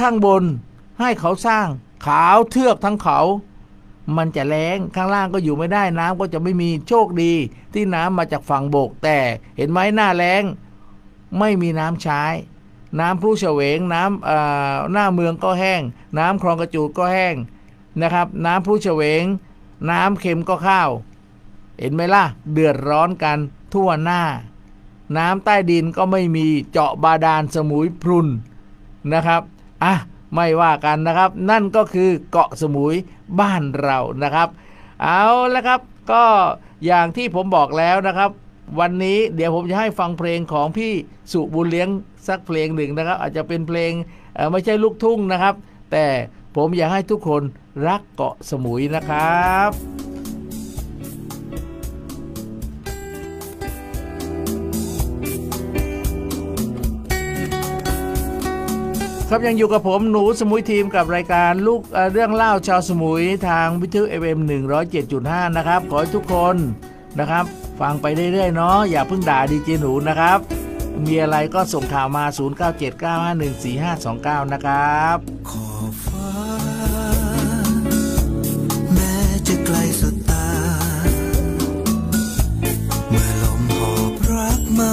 [0.00, 0.42] ข้างบน
[1.00, 1.66] ให้เขาสร้าง
[2.06, 3.18] ขาวเทือกทั้งเขา
[4.16, 7.32] มันจะแรงข้างล่างก็อยู่ไม่ได้น้ำก็จะไม่มีโชคดี
[7.74, 9.18] ที่น้ำมาจากฝั่งบก แต่
[9.56, 10.42] เห็นไหมหน้าแรง
[11.38, 12.22] ไม่มีน้ำใช้
[13.00, 15.82] น้ำพลูเฉวงน้ำหน้าเมืองก็แห้ง
[16.18, 17.34] น้ำคลองกระจูดก็แห้ง
[18.02, 19.24] นะครับ น้ำพลูเฉวง
[19.90, 20.90] น้ำเค็มก็ข้าว
[21.78, 23.38] เห็นไหมล่ะ เดือดร้อนกัน
[23.72, 24.22] ทั่วหน้า
[25.16, 28.26] น้ำใต้ดินก็ไม่มีเจาะบาดาลสมุยพรุน
[29.12, 29.42] นะครับ
[29.84, 29.94] อะ
[30.34, 32.94] ไม่ว่ากันนะครับ นั่นก็คือเกาะสมุย
[33.40, 34.48] บ้านเรานะครับ
[35.02, 35.80] เอาละครับ
[36.12, 36.24] ก็
[36.86, 38.30] อย่างที่ผมบอกแล้วนะครับ
[38.80, 40.92] วันนี้เดี๋ยวผมจะให้ฟังเพลงของพี่
[41.32, 41.88] สุบุญเลี้ยง
[42.28, 43.92] สักเพลงหนึ่งนะครับ อาจจะเป็นเพลง
[44.52, 45.54] ไม่ใช่ลูกทุ่งนะครับ
[45.92, 46.06] แต่
[46.56, 47.42] ผมอยากให้ทุกคน
[47.86, 50.11] รักเกาะสมุยนะครับ
[59.34, 64.38] ครับยังอยู่กับผมหนูสมุยทีมกับรายการลูกเอ่อเรื่องเล่าชาวสมุยทางวิทยุ FM
[64.98, 66.56] 107.5 นะครับ ขอให้ทุกคน
[67.18, 67.44] นะครับ
[67.80, 70.38] ฟังไปเรื่อยๆเนาะอย่าเพิ่งด่าดีเจหนูนะครับ
[71.04, 72.24] มีอะไรก็ส่งข่าวมา
[74.44, 75.16] 0979514529 นะครับ
[75.50, 76.30] ขอบฟ้า
[78.92, 79.14] แม้
[79.46, 80.48] จะไกลสุดตา
[83.08, 84.82] เมื่อลมหอบรักม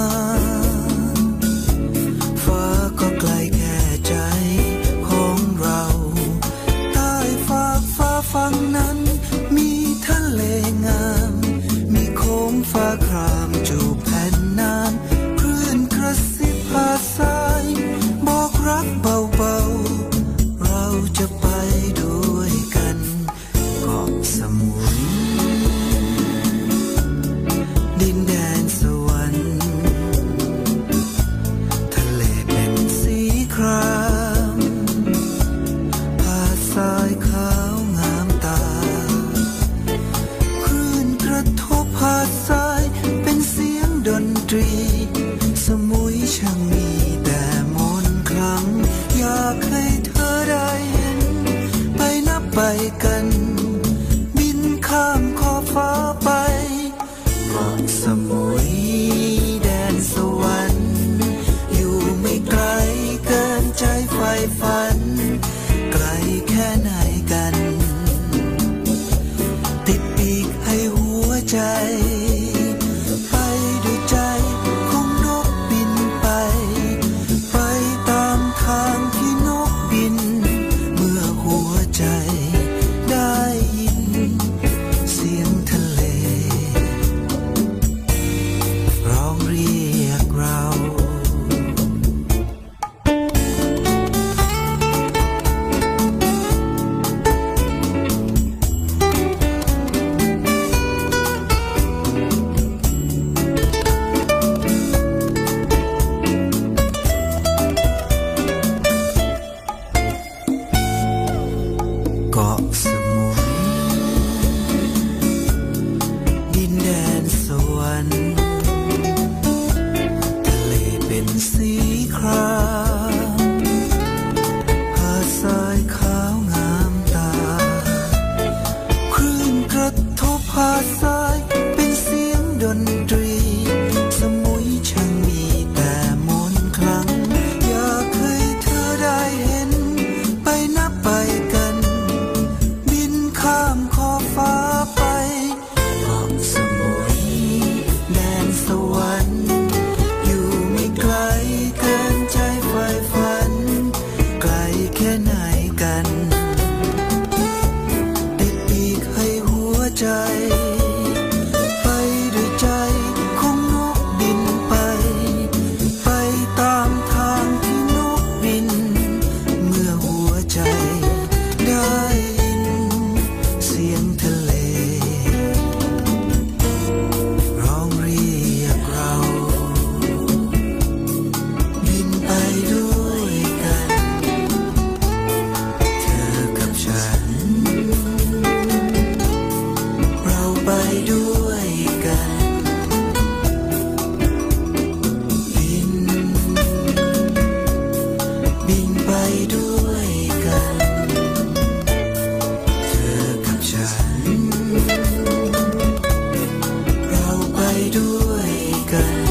[207.96, 208.52] ด้วย
[208.90, 209.29] กัน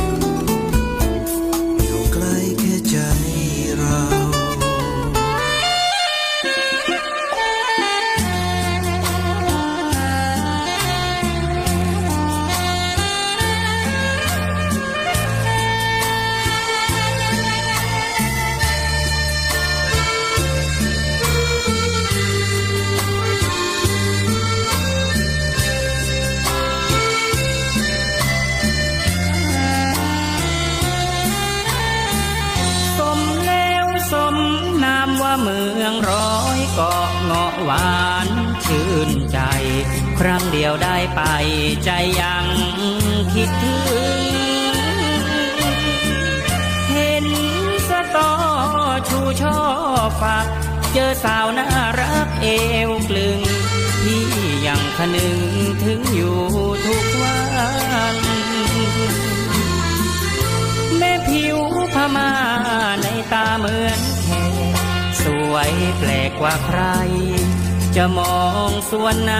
[68.01, 69.35] จะมองส่วนไหน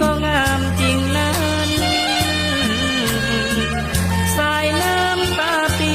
[0.00, 1.34] ก็งามจริงนั้
[1.68, 1.70] น
[4.36, 5.94] สายน้ำตาปี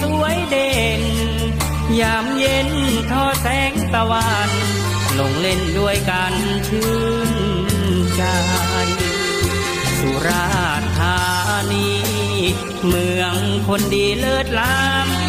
[0.00, 1.02] สวยเด่น
[2.00, 2.70] ยามเย็น
[3.10, 4.50] ทอแสงตะวัน
[5.18, 6.34] ลงเล่นด้วยกัน
[6.68, 6.92] ชื่
[7.28, 7.30] น
[8.16, 8.22] ใจ
[9.98, 10.48] สุรา
[10.98, 11.20] ธา
[11.72, 11.90] นี
[12.86, 13.34] เมือง
[13.68, 15.19] คนดีเลิศล้ำ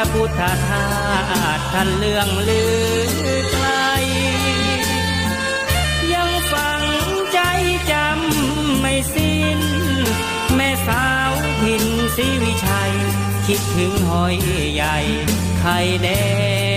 [0.00, 0.86] ระพุทธธา
[1.56, 2.62] ตุท่านเลื่องลื
[3.34, 3.68] อไกล
[6.12, 6.82] ยังฝัง
[7.32, 7.40] ใจ
[7.90, 9.60] จำไม่สิ้น
[10.56, 11.84] แม่สาวพิน
[12.16, 12.92] ศรีวิชัย
[13.46, 14.36] คิดถึงหอย
[14.74, 14.96] ใหญ่
[15.58, 16.08] ไข่แด
[16.68, 16.69] ง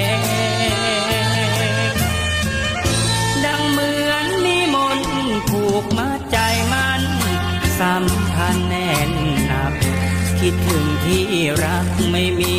[10.45, 11.25] คิดถึงที่
[11.63, 12.55] รักไม่มี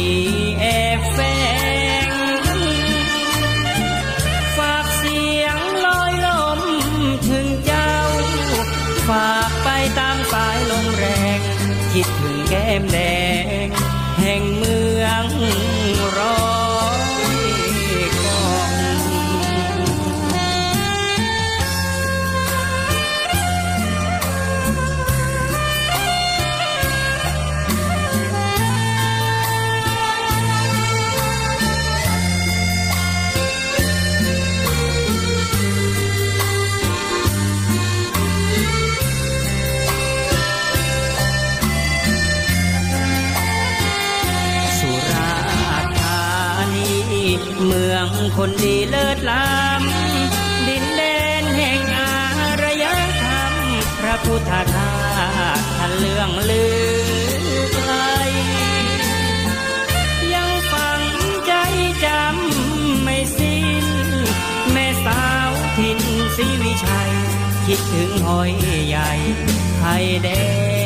[0.60, 0.64] เอ
[0.98, 1.18] ฟเฟ
[48.64, 51.02] คนดีเลิศล้ำดินแด
[51.42, 52.14] นแห่งอา
[52.62, 52.84] รย
[53.22, 53.52] ธรรม
[54.00, 54.90] พระพุทธทา
[55.56, 57.92] สท่านเรื่องลือไกล
[60.34, 61.02] ยังฝัง
[61.46, 61.52] ใจ
[62.04, 63.86] จำไม่สิ้น
[64.72, 66.00] แม่สาวถิ่น
[66.36, 67.12] ศรีวิชัย
[67.66, 68.52] คิดถึงหอย
[68.88, 69.10] ใหญ่
[69.78, 70.28] ไข่แด
[70.82, 70.83] ง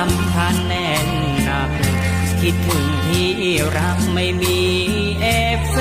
[0.00, 1.08] สัมพันแน่น
[1.44, 1.70] หนัก
[2.40, 3.30] คิดถึงที่
[3.76, 4.58] รักไม่มี
[5.20, 5.26] เอ
[5.58, 5.76] ฟเฟ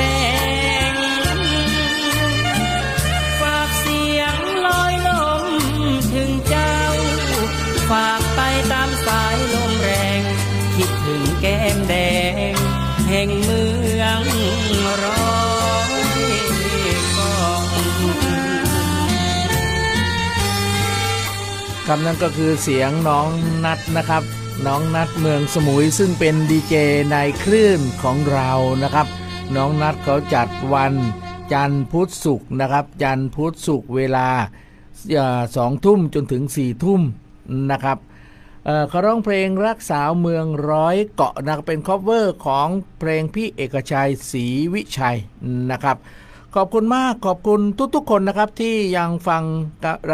[21.91, 23.29] คำนั้นก็คือเสียงน้อง
[23.65, 24.23] นัดนะครับ
[24.65, 26.75] น้องนัดเมืองสมุยซึ่งเป็นดีเจ
[27.11, 28.51] ในคลื่นของเรา
[28.83, 29.07] นะครับ
[29.55, 30.93] น้องนัดเขาจัดวัน
[31.53, 34.27] จันทร์พุธศุกร์นะครับ จันทร์พุธศุกร์เวลา
[35.55, 37.01] สองทุ่มจนถึงสี่ทุ่ม
[37.71, 37.97] นะครับ
[38.65, 42.67] เเขาร้องเพลงรักสาวเมืองร้อยเกาะนะเป็น cover ของ
[42.99, 45.17] เพลงพี่เอกชัยศรีวิชัย
[45.71, 45.97] นะครับ
[46.59, 47.61] ขอบคุณมากขอบคุณ
[47.95, 49.43] ทุกๆ คนนะครับที่ยังฟัง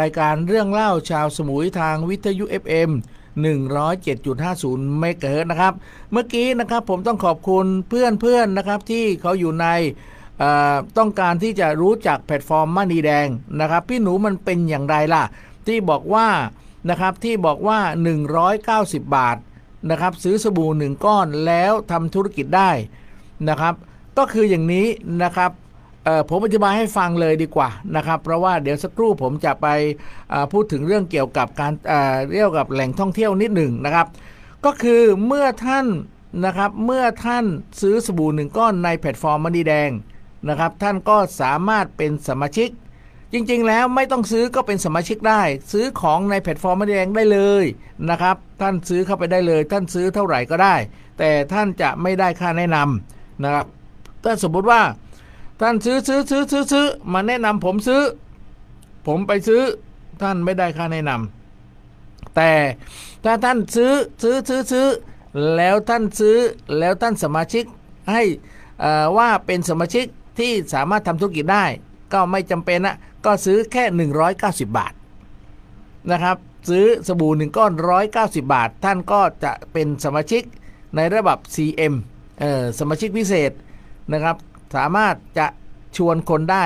[0.00, 2.90] รายการเรื่องเล่าชาวสมุยทางวิทยุ FM
[3.74, 5.74] 107.50เมกะเฮิรตซ์นะครับ
[6.12, 9.66] เมื่อกี้นะครับผมต้องขอบคุณเพื่อนๆนนะครับที่เขาอยู่ใน
[10.98, 13.28] ต้องการที่จะรู้จักแพลตฟอร์มมันนีแดง
[13.60, 15.24] นะครับ พี่หนูมันเป็นอย่างไรล่ะ
[15.66, 16.28] ที่บอกว่า
[16.90, 17.78] นะครับที่บอกว่า
[18.46, 19.36] 190 บาท
[19.90, 22.70] นะครับซื้อสบู่หนึ่งก้อนแล้วทำธุรกิจได้
[23.48, 23.74] นะครับ
[24.18, 24.86] ก็คืออย่างนี้
[25.24, 25.50] นะครับ
[26.28, 29.66] ผมอธิบายให้ฟังเลยดีกว่านะครับ เพราะว่าเดี๋ยวสักครู่ผมจะไป
[30.52, 34.06] พูดถึงเรื่องเกี่ยวกับการเอ่อเรียกกับแหล่งท่องเที่ยวนิดหนึ่งนะครับ
[34.64, 35.86] ก็คือเมื่อท่าน
[36.44, 37.44] นะครับเมื่อท่าน
[37.80, 39.90] ซื้อสบู่หนึ่งก้อนในแพลตฟอร์มมณีแดง
[40.48, 42.68] นะครับ ท่านก็สามารถเป็นสมาชิก
[43.32, 47.64] จริงๆ แล้วไม่ต้องซื้อก็เป็นสมาชิกได้ ซื้อของในแพลตฟอร์มมณีแดงได้เลย
[48.10, 50.74] นะครับ ท่านซื้อเข้าไปได้เลย ท่านซื้อเท่าไหร่ก็ได้
[51.18, 53.66] แต่ท่านจะไม่ได้ค่าแนะนำนะครับ
[54.24, 54.80] ถ้าสมมติว่า
[55.60, 58.02] ท่านซื้อซื้อซื้อซื้อซื้อมาแนะนำผมซื้อ
[59.06, 59.62] ผมไปซื้อ
[60.22, 62.52] ท่านไม่ได้ค่าแนะนำแต่
[63.24, 64.86] ถ้าท่านซื้อซื้อซื้อซื้อ
[65.56, 66.36] แล้วท่านซื้อ
[66.78, 67.64] แล้วท่านสมาชิก
[68.12, 68.22] ให้
[68.84, 70.06] อ่อว่าเป็นสมาชิก
[70.38, 71.64] ที่สามารถทำธุรกิจได้
[72.12, 73.84] ก็ไม่จำเป็นนะก็ซื้อแค่
[74.36, 74.92] 190 บาท
[76.10, 76.36] นะครับ
[76.70, 77.72] ซื้อสบู่หนึ่งก้อน
[78.12, 80.42] 190 บาท ท่านก็จะเป็นสมาชิก
[80.96, 81.94] ในระดับ CM
[82.40, 83.52] เอ่อสมาชิกพิเศษ
[84.12, 84.36] นะครับ
[84.74, 85.46] สามารถจะ
[85.96, 86.64] ชวนคนได้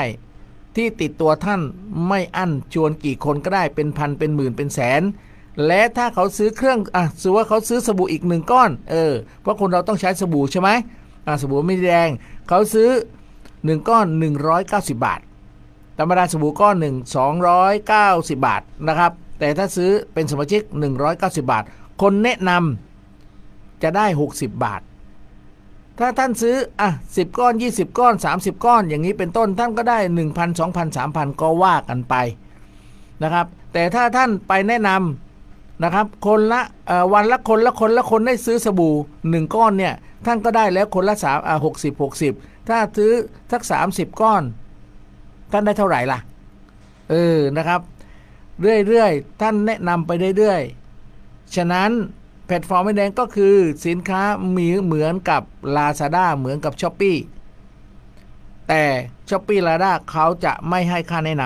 [0.76, 1.60] ที่ติดตัวท่าน
[2.08, 5.02] ไม่อั้นชวนกี่คนก็ได้เป็นพันเป็นหมื่นเป็นแสน
[5.66, 10.70] และถ้าเขาซื้อเครื่องอะสมมติว่าเขาซื้อสบู่อีกหนึ่งก้อนเออเพราะคนเราต้องใช้สบู่ใช่ไหม
[11.26, 12.08] อะสบู่ไม่แดง
[12.48, 12.88] เขาซื้อ
[13.38, 14.06] 1 ก้อน
[14.54, 15.20] 190 บาท
[15.98, 16.96] ธรรมดาสบู่ก้อนหนึ่ง
[17.70, 20.62] 290 บาทนะครับ แต่ถ้าซื้อเป็นสมาชิก
[21.06, 21.64] 190 บาท
[22.02, 24.80] คนแนะนำจะได้ 60 บาท
[25.98, 32.14] ถ้าท่านซื้ออะ10ก้อน 20 ก้อน 30 ก้อน อย่างนี้เป็นต้นท่านก็ได้ 1,000 2,000 3,000 ก็ว่ากันไป
[33.22, 36.60] นะครับ แต่ถ้าท่านไปแนะนำนะครับ คนละ
[37.12, 38.94] วันละคนละคนละคนได้ซื้อสบู่
[39.44, 39.94] 1 ก้อนเนี่ย
[40.26, 43.12] ท่านก็ได้แล้วคนละ3อะ60 60 ถ้าซื้อ
[43.52, 44.42] สัก 30 ก้อน
[45.52, 46.18] ท่านได้เท่าไหร่ล่ะ
[47.10, 47.80] เออนะครับ
[48.60, 51.90] เรื่อยๆ ท่านแนะนำไปเรื่อยๆ ฉะนั้น
[52.48, 53.54] แพลตฟอร์มมณีแดงก็คือ
[53.86, 54.22] สินค้า
[54.56, 55.42] มีเหมือนกับ
[55.76, 57.16] Lazada เหมือนกับ Shopee
[58.68, 58.82] แต่
[59.28, 61.44] Shopee Lazada เขาจะไม่ให้ค่าแนะน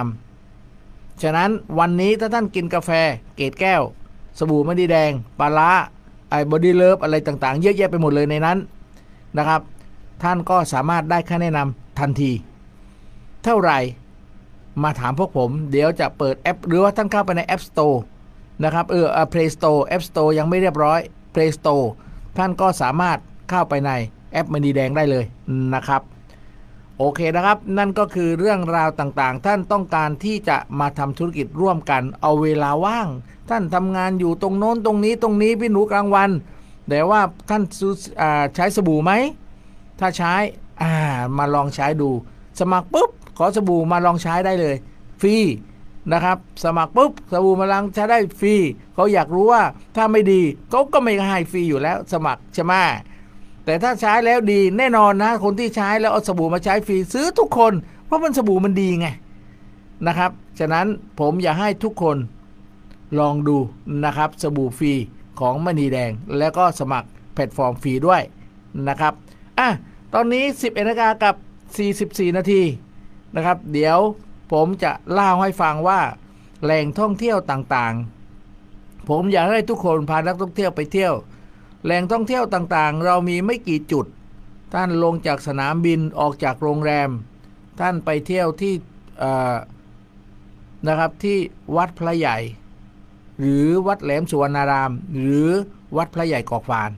[0.61, 2.91] ำฉะนั้นวันนี้ถ้าท่านกินกาแฟ
[3.37, 3.83] เกรดแก้ว
[4.39, 5.71] สบู่มณีแดงปลาร้า
[6.31, 8.59] ไอ้ body love อะไรต่างๆ เยอะแยะไปหมดเลยในนั้น
[9.37, 9.61] นะครับ
[10.23, 12.31] ท่านก็สามารถได้ค่าแนะนำทันที
[13.45, 13.79] เท่าไหร่
[14.83, 17.97] มาถามพวกผม เดี๋ยวจะเปิดแอป หรือว่าท่านเข้าไปใน App Store
[18.65, 21.01] นะครับเออเอ่อ Play Store App Store ยังไม่เรียบร้อย
[21.35, 21.87] Play Store
[22.39, 23.19] ท่านก็สามารถ
[23.51, 23.91] เข้าไปใน
[24.33, 25.25] แอปมณีแดงได้เลย
[25.75, 26.03] นะครับ
[26.99, 33.09] โอเคนะครับ นั่นก็คือเรื่องราวต่างๆ ท่านต้องการที่จะมาทำธุรกิจร่วมกัน เอาเวลาว่าง
[33.51, 36.31] ท่านทำงานอยู่ตรงโน้นตรงนี้ตรงนี้พี่หนูกลางวัน
[36.89, 37.63] แต่ว่าท่าน
[38.57, 39.13] ใช้สบู่ไหม
[40.01, 40.93] ถ้าใช้า
[41.39, 42.11] มาลองใช้ดู
[42.61, 44.77] สมัครปุ๊บขอสบู่มาลองใช้ได้เลย
[45.21, 45.37] ฟรี
[46.13, 48.55] นะครับ สมัครปุ๊บสบู่มาลองใช้ได้ฟรี
[48.95, 49.63] เขาอยากรู้ว่า
[49.97, 50.41] ถ้าไม่ดี
[50.71, 52.73] เขาก็ไม่ให้ฟรีอยู่แล้ว สมัครใช่ไหม
[53.65, 57.73] แต่ถ้าใช้แล้วดีแน่นอนนะ คนที่ใช้แล้วเอาสบู่มาใช้ฟรีซื้อทุกคน
[58.05, 59.07] เพราะมันสบู่มันดีไง
[60.07, 60.87] นะครับ ฉะนั้น
[61.21, 62.17] ผมอยากให้ทุกคน
[63.19, 63.57] ลองดู
[64.05, 64.93] นะครับ สบู่ฟรี
[65.41, 68.23] ของมณีแดง แล้วก็สมัครแพลตฟอร์มฟรีด้วย
[68.89, 69.13] นะครับ
[69.59, 69.69] อะ
[70.15, 71.35] ตอนนี้10นาฬิกากับ
[71.87, 72.63] 44 นาที
[73.35, 73.99] นะครับ เดี๋ยว
[74.53, 76.01] ผมจะเล่าให้ฟังว่า
[76.63, 81.15] แหล่งท่องเที่ยวต่างๆ ผมอยากให้ทุกคนพานักท่องเที่ยวไปเที่ยว
[81.85, 84.07] แหล่งท่องเที่ยวต่างๆ เรามีไม่กี่จุด
[84.75, 87.11] ท่านลงจากสนามบินออกจากโรงแรม
[87.81, 88.75] ท่านไปเที่ยวที่
[90.89, 91.39] นะครับที่
[91.77, 92.39] วัดพระใหญ่
[93.39, 95.49] หรือวัดแหลมสุวรรณาราม หรือ
[95.97, 96.91] วัดพระใหญ่กอกฟาน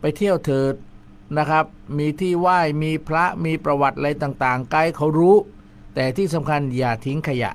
[0.00, 0.74] ไปเที่ยวเถิด
[1.38, 1.64] นะครับ
[1.98, 5.36] มีที่ไหว้มีพระมีประวัติอะไรต่างๆไกด์เขารู้
[6.00, 7.50] แต่ที่สำคัญอย่าทิ้งขยะ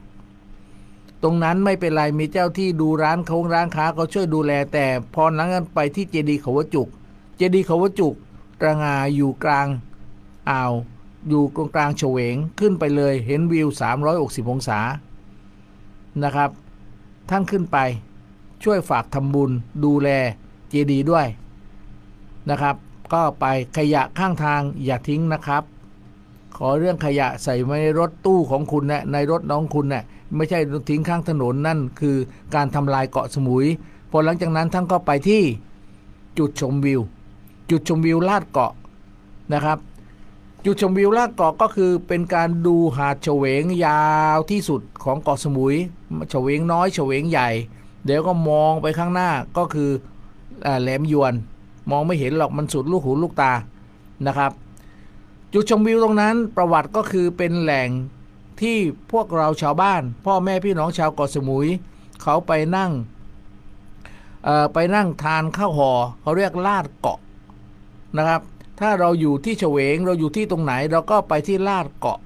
[1.23, 6.87] ตรงนั้นไม่เป็นไรมีเจ้าที่ดูร้านเขาร้านค้าเขาช่วยดูแล แต่พอหลังนั้นไปที่เจดีย์เขาวจุก
[7.37, 8.13] เจดีย์เขาวจุก
[8.61, 9.67] ตระงาอยู่กลาง
[10.49, 10.73] อ่าว
[11.29, 13.67] อยู่ตรงกลางเฉวงขึ้นไปเลยเห็นวิว
[14.09, 14.79] 360 องศา
[16.23, 16.49] นะครับ
[17.29, 17.77] ท่านขึ้นไป
[18.63, 19.51] ช่วยฝากทำบุญ
[19.83, 20.09] ดูแล
[20.69, 21.27] เจดีย์ด้วย
[22.49, 22.75] นะครับ
[23.13, 23.45] ก็ไป
[23.77, 25.63] ขยะข้างทางอย่าทิ้งนะครับ
[26.67, 30.01] อเรื่องขยะใส่ไว้ในรถตู้ของคุณนะในรถน้องคุณนะ่
[30.35, 30.59] ไม่ใช่
[30.89, 32.15] ทิ้งข้างถนนนั่นคือ
[32.55, 33.65] การทำลายเกาะสมุย
[34.11, 35.41] พอหลังจากนั้นท่านก็ไปที่
[36.37, 37.01] จุดชมวิว
[37.69, 38.73] จุดชมวิวลาดเกาะ
[39.53, 39.77] นะครับ
[40.65, 44.03] จุดชมวิวลาดเกาะก็คือเป็นการดูหาดเฉวงยา
[44.35, 45.75] วที่สุดของเกาะสมุย
[46.29, 47.49] เฉวงน้อยเฉวงใหญ่
[48.05, 49.89] เดี๋ยวก็มองไปข้างหน้าก็คือ
[50.81, 51.33] แหลมยวน
[51.91, 53.51] มองไม่เห็นหรอกมันสุดลูกหูลูกตา
[54.27, 54.51] นะครับ
[55.55, 57.89] จุดชมวิวตรงนั้นประวัติก็คือเป็นแหล่ง
[58.61, 58.77] ที่
[59.11, 61.67] พวกเราชาวบ้าน พ่อแม่พี่น้องชาวเกาะสมุย
[62.21, 62.91] เขาไปนั่ง
[64.73, 65.91] ไปนั่งทานข้าวห่อ
[66.21, 67.19] เขาเรียกลาดเกาะ
[68.17, 68.41] นะครับ
[68.79, 72.19] ถ้าเราอยู่ที่เฉวงเราอยู่ที่ตรงไหนเราก็ไปที่ลาดเกาะ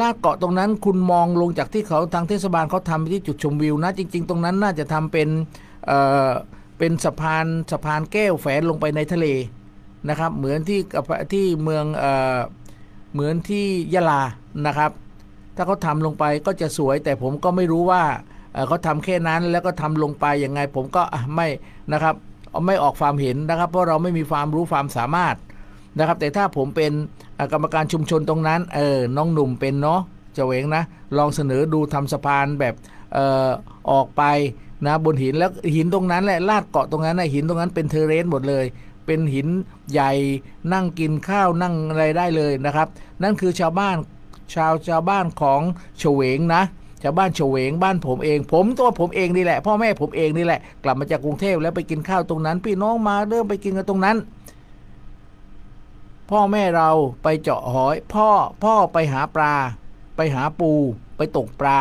[0.00, 5.28] ลาดเกาะตรงนั้นคุณมองลงจากที่เขาทางเทศบาลเขาทำที่จุดชมวิวนะจริง ๆ ตรงนั้นน่าจะทำเป็น
[5.86, 9.26] เเป็นสะพานสะพานแก้วแฝงลงไปในทะเล
[10.08, 10.80] นะครับ เหมือนที่
[11.32, 12.38] ที่เมืองเอ่อ
[13.12, 14.22] เหมือนที่ยะลา
[14.66, 14.90] นะครับ
[15.56, 18.02] ถ้าเขาทำลงไปก็จะสวย แต่ผมก็ไม่รู้ว่า
[18.68, 21.02] เขาทำแค่นั้นแล้วก็ทำลงไปยังไง ผมก็
[21.34, 21.48] ไม่
[21.92, 22.14] นะครับ
[22.66, 25.36] ไม่ออกความเห็นนะครับ เพราะเราไม่มีความรู้ความสามารถ
[25.98, 26.92] นะครับ แต่ถ้าผมเป็น
[27.52, 30.00] กรรมการชุมชนตรงนั้นเออน้องหนุ่มเป็นเนาะ
[30.34, 30.82] เจะเวงนะ
[31.16, 32.74] ลองเสนอดูทำสะพานแบบ
[33.12, 33.50] เออ
[33.90, 34.22] ออกไป
[34.86, 38.64] นะบนหินแล้วหินตรงนั้นแหละลาดเกาะตรงนั้นนะหินตรงนั้นเป็นเทเรนหมดเลย
[39.06, 39.48] เป็นหิน
[39.92, 40.12] ใหญ่
[40.72, 42.88] นั่งกินข้าวนั่งอะไรได้เลยนะครับ
[43.22, 43.96] นั่นคือชาวบ้าน
[44.54, 45.60] ชาวชาวบ้านของ
[45.98, 46.62] เฉวงนะ
[47.02, 54.16] ชาวบ้านเฉวงบ้านผมเอง ผมตัวผมเองนี่แหละ พ่อแม่ผมเองนี่แหละ กลับมาจากกรุงเทพแล้วไปกินข้าวตรงนั้น พี่น้องมาเริ่มไปกินกันตรงนั้น
[56.30, 56.90] พ่อแม่เรา
[57.22, 58.28] ไปเจาะหอย พ่อ
[58.64, 59.54] พ่อไปหาปลา
[60.16, 60.72] ไปหาปู
[61.16, 61.80] ไปตกปลา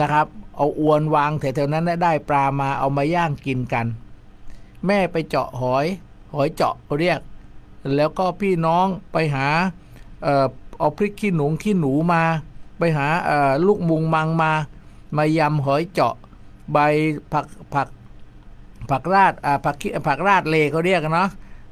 [0.00, 3.86] นะครับ เอาอวนวางแถวๆนั้นได้ปลามาเอามาย่างกินกัน
[4.86, 5.86] แม่ไปเจาะหอย
[6.34, 7.20] หอยเจาะเขาเรียก
[7.96, 9.46] แล้วก็พี่น้องไปหา
[10.78, 12.22] เอาพริกขี้หนูขี้หนูมา
[12.78, 13.06] ไปหา
[13.66, 14.52] ลูกมุงมังมา
[15.16, 16.14] มายำหอยเจาะ
[16.72, 16.78] ใบ
[17.32, 17.88] ผักผัก
[18.90, 19.32] ผักราด
[19.64, 19.76] ผัก
[20.06, 21.28] ผักราดเลเขาเรียกเนาะ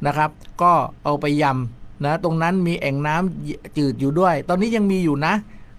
[0.07, 0.31] นะครับ
[0.63, 0.73] ก็
[1.05, 5.35] เอาไปยำนะ ตรงนั้นมีแอ่งน้ำจืดอยู่ด้วย ตอนนี้ยังมีอยู่นะ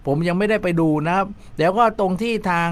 [0.06, 1.26] ผมยังไม่ได้ไปดูนะครับ
[1.58, 2.70] เดี๋ยวก็ตรงที่ทาง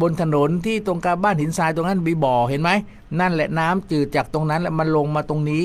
[0.00, 2.70] บนถนนที่ตรงกลางบ้านหินทรายตรงนั้นมีบ่อเห็นไหม
[3.20, 5.64] นั่นแหละน้ำจืดจากตรงนั้นแล้วมันลงมาตรงนี้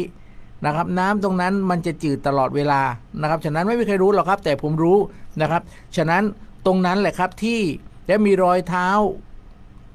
[0.66, 2.82] นะครับ น้ำตรงนั้นมันจะจืดตลอดเวลา
[3.22, 4.98] นะครับ ฉะนั้นไม่มีใครรู้หรอกครับ แต่ผมรู้
[5.42, 5.62] นะครับ
[5.96, 6.24] ฉะนั้น
[6.66, 7.62] ตรงนั้นแหละครับที่
[8.10, 8.90] จะมีรอยเท้า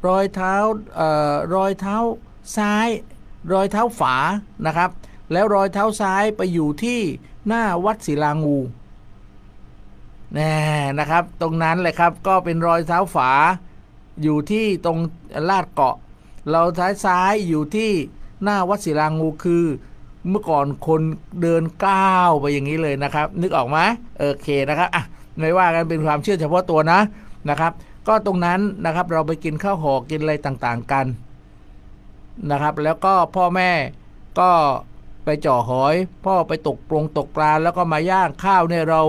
[0.09, 0.55] รอยเท้า
[0.97, 1.97] เอ่อรอยเท้า
[2.57, 2.89] ซ้าย
[3.53, 4.17] รอยเท้าฝา
[4.67, 4.91] นะครับ
[5.33, 7.01] แล้วรอยเท้าซ้ายไปอยู่ที่
[7.47, 8.59] หน้าวัดศิลางู
[10.35, 10.55] แน่
[10.99, 13.31] นะครับ ตรงนั้นแหละครับก็เป็นรอยเท้าฝา
[14.23, 14.99] อยู่ที่ตรง
[15.51, 15.97] ลาดเกาะ
[16.51, 17.91] เราท้ายซ้ายอยู่ที่
[18.43, 19.65] หน้าวัดศิลางูคือ
[20.29, 21.01] เมื่อก่อนคน
[21.43, 23.79] เดินก้าวไปอย่างนี้เลยนะครับ นึกออกไหม
[24.19, 25.05] โอเคนะครับอะ
[25.39, 27.01] ไม่ว่ากันเป็นความเชื่อเฉพาะตัวนะ
[27.51, 27.73] นะครับ
[28.09, 31.07] ก็ตรงนั้นนะครับเราไปกินข้าวห่อกินอะไรต่างๆกัน
[32.51, 33.71] นะครับ แล้วก็พ่อแม่
[34.41, 34.51] ก็
[35.25, 39.03] ไปจ่อหอย พ่อไปตกปรงตกปลาแล้วก็มาย่างข้าวเนี่ยเรา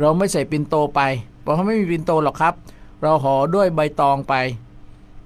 [0.00, 1.00] เราไม่ใส่ปินโตไป
[1.42, 2.54] เพราะเขาไม่มีปินโตหรอกครับ
[3.02, 4.34] เราห่อด้วยใบตองไป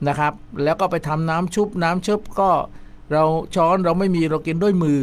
[0.08, 0.32] นะครับ
[0.64, 2.50] แล้วก็ไปทำน้ำชุบน้ำชุบก็
[3.12, 3.24] เรา
[3.54, 5.00] ช้อนเราไม่มีเรากินด้วยมือ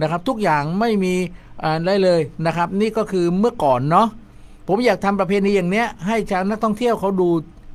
[0.00, 1.14] นะครับ ทุกอย่างไม่มี
[1.86, 4.08] ได้เลยนะครับ นี่ก็คือเมื่อก่อนเนาะ
[4.68, 7.30] ผมอยากทำประเพณีอย่างเนี้ยให้ชาวนักท่องเที่ยวเขาดู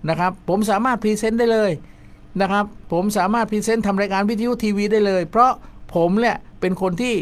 [0.09, 1.71] นะครับ ผมสามารถพรีเซนต์ได้เลย
[2.41, 5.51] นะครับ ผมสามารถ present ทำรายการวิทยุทีวีได้เลย เพราะ
[5.95, 7.13] ผมเนี่ยเป็นคนที่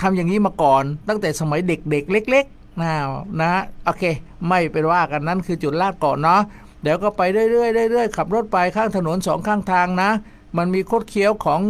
[0.00, 2.92] ทำอย่างนี้มาก่อน ตั้งแต่สมัยเด็กๆเล็กๆนะ
[3.40, 3.50] นะ
[3.84, 4.04] โอเค
[4.48, 6.40] ไม่เป็นว่ากันนั้นคือจุดลาดก่อนเนาะ
[6.82, 10.10] เดี๋ยวก็ไปเรื่อยๆเรื่อยๆขับรถไปข้างถนนสองข้างทางนะ
[10.56, 11.60] มันมีคดเคี้ยวของ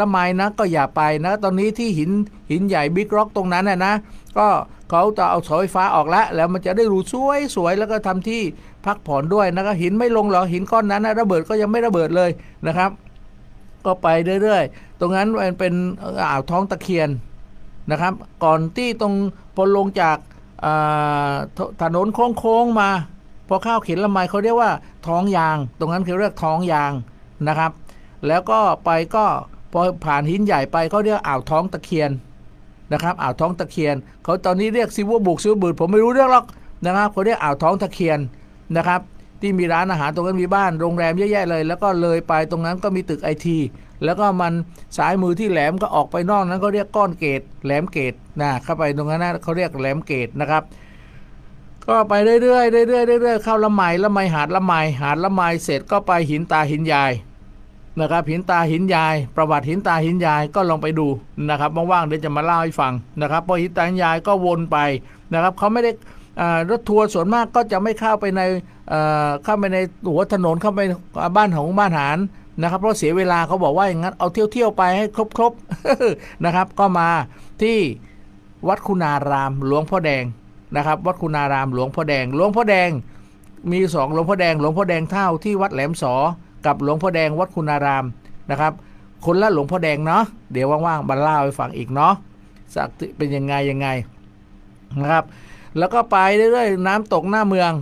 [0.00, 2.10] ละไมนะก็อย่าไปนะ ตอนนี้ที่หิน
[2.50, 3.94] หินใหญ่ Big Rock ตรงนั้นนะนะ
[4.38, 4.48] ก็
[4.90, 8.42] เขาจะเอาเสาไฟฟ้าออกแล้วแล้วมันจะได้วิวสวยสวยแล้วก็ทำที่
[8.86, 12.30] พักผ่อนด้วยนะครับหินไม่ลงหรอหินก้อนนั้นนะระเบิดก็ยังไม่ระเบิดเลย
[12.66, 12.90] นะครับ
[13.84, 14.08] ก็ไป
[14.42, 15.74] เรื่อยๆ ตรงนั้นมันเป็น
[16.30, 17.08] อ่าวท้องตะเคียน
[17.90, 18.12] นะครับ
[18.44, 19.14] ก่อนที่ตรง
[19.56, 20.16] พอลงจาก
[21.82, 22.06] ถนน
[22.38, 22.90] โค้งๆมา
[23.54, 24.70] อข้าวเขียนละไมเขาเรียกว่า
[25.06, 26.92] ท้องยาง ตรงนั้นเขาเรียกท้องยาง
[27.48, 27.72] นะครับ
[28.26, 29.24] แล้วก็ไปก็
[29.72, 32.10] พอผ่านหินใหญ่ไปเขาเรียกอ่าวท้องตะเคียน
[32.92, 36.44] นะครับอ่าวท้องตะเคียนเขาตอนนี้เรียกซิวบุกซิวบืดผมไม่รู้เรื่องหรอก
[36.84, 38.18] นะครับเขาเรียกอ่าวท้องตะเคียน
[38.76, 39.00] นะครับ
[39.40, 43.58] ที่มีร้านอาหารตรงนั้นมีบ้านโรงแรมเยอะแยะเลย แล้วก็เลยไปตรงนั้นก็มีตึกไอที
[44.04, 44.52] แล้วก็มัน
[44.98, 50.62] สายมือที่แหลมก็ออกไปนอกนั้นก็เรียกก้อนเกตแหลมเกตนะเข้าไปตรงนั้นนะเขาเรียกแหลมเกตนะครับ
[51.86, 57.12] ก็ไปเรื่อยๆเรื่อยๆเรื่อยๆเข้าละไมละไมหาดละไมหาดละไมเสร็จก็ไปหินตาหินยาย
[58.00, 61.06] นะครับหินตาหินยาย ประวัติหินตาหินยายก็ลองไปดู
[61.48, 64.78] นะครับว่างๆเดี๋ยวจะมาเล่าให้ฟังนะครับพอหินตาหินยายก็วนไป
[65.32, 65.92] นะครับเขาไม่ได้
[66.40, 68.42] อ่ารถทัวร์ส่วนมากก็จะไม่เข้าไปใน
[68.88, 69.78] เอ่อเข้าไปใน
[70.10, 70.80] หัวถนนเข้าไป
[71.36, 72.18] บ้านของบ้านหาร
[72.60, 75.06] นะครับ เพราะเสียเวลาเขาบอกว่าอย่างนั้นเอาเที่ยวๆไปให้
[75.36, 77.08] ครบๆนะครับ ก็มา
[77.62, 77.78] ที่
[78.68, 80.24] วัดคุณารามหลวงพ่อแดง
[80.76, 82.90] นะครับ วัดคุณารามหลวงพ่อแดง หลวงพ่อแดง
[83.70, 86.14] มีสองหลวงพ่อแดง หลวงพ่อแดงเท่าที่วัดแหลมสอ
[86.66, 88.04] กับหลวงพ่อแดงวัดคุณาราม
[88.50, 88.72] นะครับ
[89.24, 92.14] คนละหลวงพ่อแดงเนาะเดี๋ยวว่างๆมาเล่าให้ฟังอีกเนาะ
[92.74, 93.88] สักเป็นยังไงยังไง
[95.00, 95.24] นะครับ
[95.78, 97.72] แล้วก็ไปเรื่อยๆน้ำตกหน้าเมือง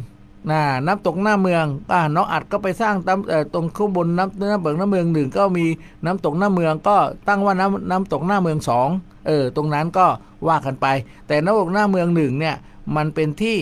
[0.50, 3.18] นะน้ำตกหน้าเมืองอ่าน้องอัดก็ไปสร้างตาม
[3.54, 5.66] ตรงข้างบนน้ำน้ำเบิกน้ำเมืองหนึ่งก็มี
[6.04, 6.96] น้ำตกหน้าเมืองก็
[7.28, 8.88] ตั้งว่าน้ำน้ำตกหน้าเมืองสอง
[9.26, 10.06] เออตรงนั้นก็
[10.48, 10.86] ว่ากันไป
[11.26, 12.56] แต่น้ำตกหน้าเมืองหนึ่งเนี่ย
[12.96, 13.56] มันเป็นที่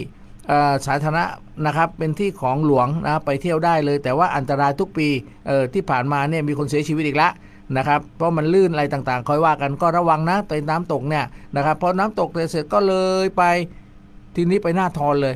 [0.86, 1.24] สาธารณะ
[1.66, 5.08] นะครับเป็นที่ของหลวงนะไปเที่ยวได้เลย แต่ว่าอันตรายทุกปี
[5.74, 7.32] ที่ผ่านมาเนี่ยมีคนเสียชีวิตอีกแล้ว
[7.76, 11.24] นะครับเพราะมันลื่นอะไรต่างๆคอยว่ากันก็ระวังนะไปน้ำตกเนี่ย
[11.56, 13.42] นะครับพอน้ำตกเสร็จก็เลยไป
[14.34, 15.34] ทีนี้ไปหน้าทอนเลย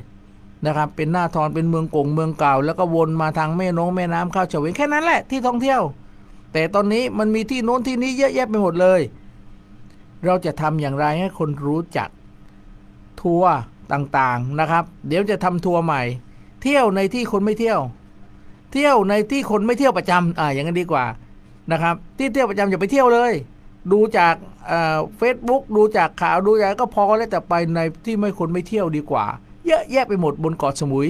[0.66, 5.82] นะครับเป็นหน้าทอนเป็นเมืองกงเมืองเก่า แล้วก็วนมาทางแม่น้องแม่น้ำเข้าเฉวงแค่นั้นแหละที่ท่องเที่ยว
[6.52, 9.00] แต่ตอนนี้มันมีที่โน้นที่นี้เยอะแยะไปหมดเลย
[10.24, 12.08] เราจะทำอย่างไรให้คนรู้จัก
[13.20, 13.54] ทัวร์
[13.92, 16.02] ต่างๆนะครับ เดี๋ยวจะทำทัวร์ใหม่
[16.62, 17.80] เที่ยวในที่คนไม่เที่ยว
[18.72, 21.04] เที่ยวในที่คนไม่เที่ยวประจำอ่าอย่างนั้นดีกว่า
[21.72, 23.32] นะครับ ที่เที่ยวประจำอย่าไปเที่ยวเลย
[23.92, 24.34] ดูจาก
[25.16, 29.24] เฟซบุ๊กดูจากข่าวดูจากก็พอแล้วแต่ไปในที่ไม่คนไม่เที่ยวดีกว่า
[29.66, 31.08] เยอะแยะไปหมดบนเกาะสมุย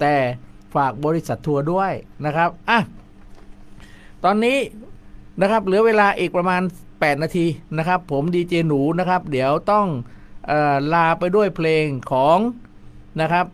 [0.00, 0.14] แต่
[0.74, 1.92] ฝากบริษัททัวร์ด้วย
[2.24, 2.78] นะครับอะ
[4.24, 4.58] ตอนนี้
[5.40, 6.62] นะครับเหลือเวลาอีกประมาณ
[6.92, 7.46] 8 นาที
[7.78, 9.86] นะครับ ผมดีเจหนูนะครับ เดี๋ยวต้อง
[10.92, 12.38] ลาไปด้วยเพลงของ
[13.20, 13.46] นะครับ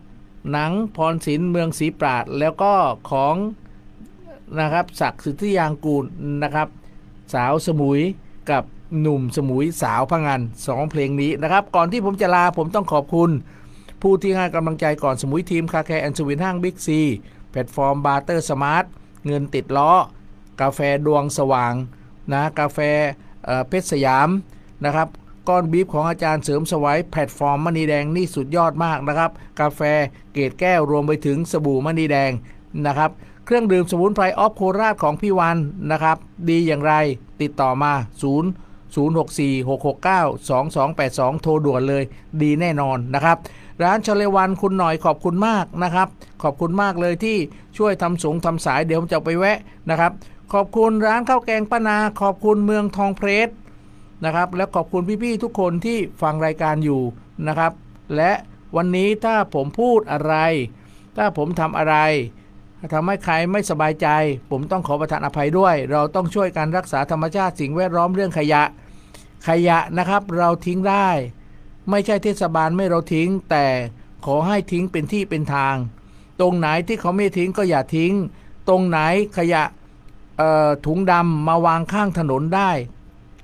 [0.51, 2.73] หนังพรศิลป์เมืองศรีปราดแล้วก็
[3.11, 3.35] ของ
[4.59, 6.05] นะครับศักดิ์สิทธิยางกูล
[6.43, 6.67] นะครับ
[7.33, 8.01] สาวสมุย
[8.51, 8.63] กับ
[8.99, 13.31] หนุ่มสมุยสาวพังงานสองเพลงนี้นะครับ ก่อนที่ผมจะลาผมต้องขอบคุณ
[14.01, 16.99] ผู้ที่ให้กำลังใจก่อนสมุยทีมคาแคร์แอนสวินห้างบิ๊กซี
[17.49, 18.85] แพลตฟอร์มบาร์เตอร์สมาร์ท
[19.25, 19.91] เงินติดล้อ
[20.61, 21.73] กาแฟดวงสว่าง
[22.33, 22.79] นะกาแฟ
[23.45, 24.29] เเพชรสยาม
[24.85, 25.07] นะครับ
[25.47, 29.81] ก้อนบีฟของอาจารย์เสริมสวัยแพลตฟอร์มมณีแดงนี่สุดยอดมากนะครับ กาแฟ
[30.33, 32.31] เกรดแก้วรวมไปถึงสบู่มณีแดง
[32.85, 33.11] นะครับ
[33.45, 35.57] เครื่องดื่มสมุนไพรออฟโคราชของพี่วัน
[35.91, 36.17] นะครับ
[36.49, 36.93] ดีอย่างไร
[37.41, 37.91] ติดต่อมา
[38.21, 38.25] 0
[38.95, 42.03] 064-669-2282 โทรด่วนเลย
[42.41, 43.37] ดีแน่นอนนะครับ
[43.83, 46.07] ร้านชเลวันคุณหน่อยขอบคุณมากนะครับ
[46.43, 47.37] ขอบคุณมากเลยที่
[47.77, 49.57] ช่วยทำสงทำสายเดี๋ยวผมจะไปแวะ
[49.89, 50.11] นะครับ
[50.53, 53.49] ขอบคุณร้านข้าวแกงป้านา ขอบคุณเมืองทองเพรส
[54.25, 57.01] นะครับ และขอบคุณพี่ๆทุกคนที่ฟังรายการอยู่
[57.47, 57.71] นะครับ
[58.15, 58.31] และ
[58.75, 60.35] วันนี้ถ้าผมพูดอะไร
[61.17, 61.95] ถ้าผมทำอะไร
[62.93, 64.07] ทำให้ใครไม่สบายใจ
[64.51, 68.63] ผมต้องขอประทานอภัยด้วย เราต้องช่วยการรักษาธรรมชาติสิ่งแวดล้อมเรื่องขยะ
[69.47, 71.09] ขยะนะครับเราทิ้งได้
[71.89, 73.65] ไม่ใช่เทศบาลไม่เราทิ้ง แต่
[74.25, 75.75] ขอให้ทิ้งเป็นที่เป็นทาง
[76.39, 78.13] ตรงไหนที่เขาไม่ทิ้งก็อย่าทิ้ง
[78.69, 78.99] ตรงไหน
[79.37, 79.63] ขยะ
[80.85, 82.71] ถุงดำมาวางข้างถนนได้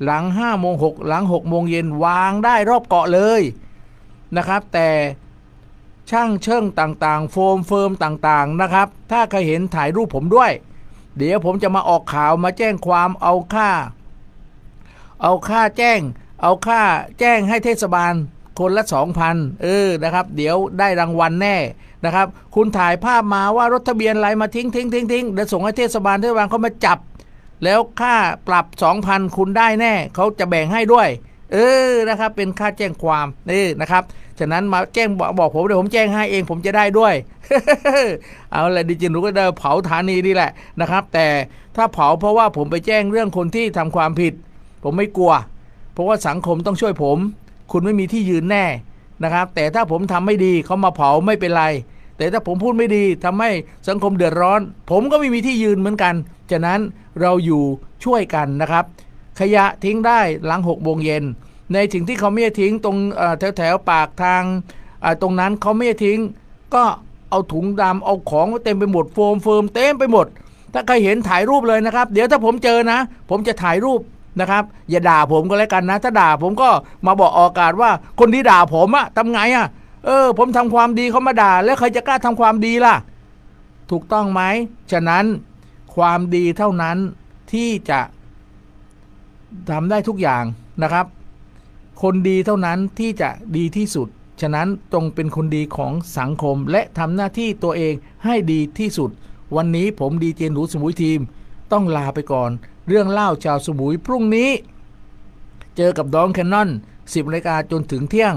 [0.03, 3.41] หลัง5โมง6หลัง6โมงเย็นวางได้รอบเกาะเลย
[4.37, 4.89] นะครับ แต่
[6.09, 10.51] ช่างเชิงต่างๆ โฟมเฟิร์มต่างๆนะครับ ถ้าใครเห็นถ่ายรูปผมด้วย
[11.17, 13.69] เดี๋ยวผมจะมาออกข่าวมาแจ้งความเอาค่า
[15.21, 15.99] เอาค่าแจ้ง
[16.41, 16.81] เอาค่า
[17.19, 18.13] แจ้งให้เทศบาล
[18.59, 21.57] คนละสองพันเออ นะครับ เดี๋ยวได้รางวัลแน่
[22.05, 26.97] นะครับ คุณถ่ายภาพมาว่ารถทะเบียนอะไรมาทิ้งทิ้งทิ้งทิ้งเดี๋ยวส่งให้เทศบาลเทศบาลเขามาจับ
[27.63, 28.15] แล้วค่า
[28.47, 28.65] ปรับ
[29.01, 31.07] 2,000 คุณได้แน่ เขาจะแบ่งให้ด้วย
[31.53, 31.57] เอ
[31.89, 34.03] อนะครับ เป็นค่าแจ้งความนี่นะครับ
[34.39, 37.13] ฉะนั้นมาแจ้งบอกบอกผมเดี๋ยวผมแจ้งให้เองผมจะได้ด้วย
[38.51, 40.51] เอาละดิจิหนูก็ได้เผาฐานีนี่แหละ
[40.81, 41.27] นะครับ แต่
[41.75, 44.33] ถ้าเผาเพราะว่าผมไปแจ้งเรื่องคนที่ทำความผิด
[44.83, 45.33] ผมไม่กลัว
[45.93, 47.17] เพราะว่าสังคมต้องช่วยผม
[47.71, 48.65] คุณไม่มีที่ยืนแน่
[49.23, 51.65] นะครับ แต่ถ้าผมทำไม่ดีเขามาเผาไม่เป็นไร
[52.17, 53.51] แต่ถ้าผมพูดไม่ดีทำให้
[53.87, 54.61] สังคมเดือดร้อน
[54.91, 56.15] ผมก็ไม่มีที่ยืนเหมือนกัน
[56.51, 56.79] ฉะนั้น
[57.21, 57.63] เราอยู่
[58.03, 58.85] ช่วยกันนะครับ
[59.39, 61.23] ขยะทิ้งได้หลังหกโมงเย็น
[61.73, 62.97] ในสิ่งที่เขาไม่ทิ้งตรง
[63.39, 64.43] แถวแถวๆปากทาง
[65.21, 66.19] ตรงนั้นเขาไม่ทิ้ง
[66.75, 66.83] ก็
[67.29, 70.27] เอาถุงดำเอาของเต็มไปหมดโฟมเฟิร์มเต็มไปหมด
[70.73, 72.99] ถ้าใครเห็นถ่ายรูปเลยนะครับ เดี๋ยวถ้าผมเจอนะ
[73.29, 74.01] ผมจะถ่ายรูป
[74.39, 76.69] นะครับอย่าด่าผมก็แล้วกันนะ ถ้าด่าผมก็
[77.05, 79.67] มาบอกออกอากาศว่าคนที่ด่าผมอะทำไงอะ
[80.05, 82.95] เออ ผมทำความดีเขามาด่า แล้วใครจะกล้าทำความดีล่ะ
[83.91, 84.41] ถูกต้องไหม
[84.91, 85.25] ฉะนั้น
[85.95, 86.97] ความดีเท่านั้น
[87.51, 87.99] ที่จะ
[89.71, 90.43] ทำได้ทุกอย่าง
[90.81, 91.05] นะครับ
[92.01, 94.07] คนดีเท่านั้นที่จะดีที่สุด
[94.41, 97.93] ฉะนั้นจงเป็นคนดีของสังคมและทำหน้าที่ตัวเอง
[98.25, 99.09] ให้ดีที่สุด
[99.55, 101.19] วันนี้ผมดีเจหนูสมุยทีม
[101.71, 102.51] ต้องลาไปก่อน
[102.87, 104.49] เรื่องเล่าชาวสมุยพรุ่งนี้
[105.77, 108.35] เจอกับดองแคนนอน 10นาฬิกาจนถึงเที่ยง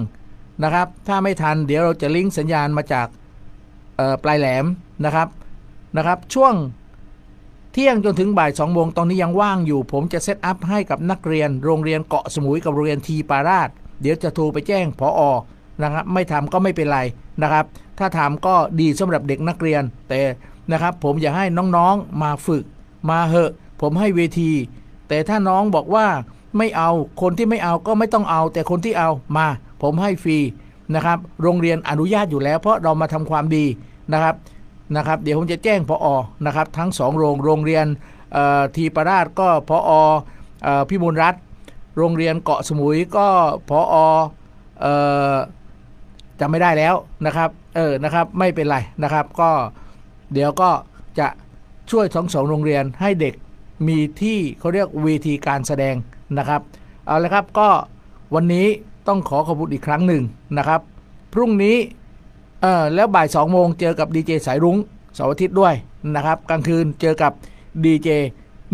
[0.62, 3.06] นะครับ ถ้าไม่ทันเดี๋ยวเราจะลิงก์สัญญาณมาจาก
[4.22, 4.64] ปลายแหลม
[5.04, 5.28] นะครับ
[5.96, 6.54] นะครับ ช่วง
[7.72, 13.68] เที่ยงจนถึงบ่าย2โมงตอนนี้ยังว่างอยู่ ผมจะ set up ให้กับนักเรียนโรงเรียนเกาะสมุยกับโรงเรียนทีปาราช
[14.00, 15.20] เดี๋ยวจะโทรไปแจ้งพออ
[15.82, 17.00] นะครับไม่ทำก็ไม่เป็นไร
[17.42, 17.64] นะครับ
[17.98, 20.20] ถ้าทำก็ดีสำหรับเด็กนักเรียนแต่
[20.72, 21.46] นะครับ ผมอยากให้
[21.76, 22.64] น้องๆมาฝึก
[23.10, 24.50] มาเหอะ ผมให้เวที
[25.08, 26.06] แต่ถ้าน้องบอกว่า
[26.58, 26.90] ไม่เอา
[27.20, 29.46] คนที่ไม่เอาก็ไม่ต้องเอา แต่คนที่เอามา
[29.82, 30.38] ผมให้ฟรี
[30.94, 33.64] นะครับโรงเรียนอนุญาตอยู่แล้ว เพราะเรามาทำความดี
[34.12, 34.34] นะครับ
[34.96, 36.16] นะครับเดี๋ยวผมจะแจ้งพออ
[36.46, 37.86] นะครับทั้งสองโรงโรงเรียน
[38.76, 39.98] ทีปราชก็พออ่
[40.80, 41.34] อพิบูลรัฐ
[41.96, 43.26] โรงเรียนเกาะสมุยก็
[43.68, 43.94] พออ
[44.84, 45.36] อ
[46.40, 46.94] จำไม่ได้แล้ว
[47.26, 49.50] นะครับเออนะครับไม่เป็นไรนะครับก็
[50.32, 50.70] เดี๋ยวก็
[51.18, 51.28] จะ
[51.90, 53.34] ช่วยทั้งสองโรงเรียนให้เด็ก
[53.88, 55.94] มีที่เขาเรียกเวทีการแสดง
[56.38, 56.60] นะครับ
[57.06, 57.68] เอาละครับก็
[58.34, 58.66] วันนี้
[59.08, 60.22] ต้องขอขอบคุณอีกครั้งหนึ่ง
[60.56, 60.80] นะครับ
[61.32, 61.76] พรุ่งนี้
[62.62, 64.76] เออแล้วบ่าย2โมงเจอกับดีเจสายรุ้ง
[65.14, 65.74] เสาร์อาทิตย์ด้วย
[66.14, 67.32] นะครับกลางคืนเจอกับ
[67.84, 68.08] ดีเจ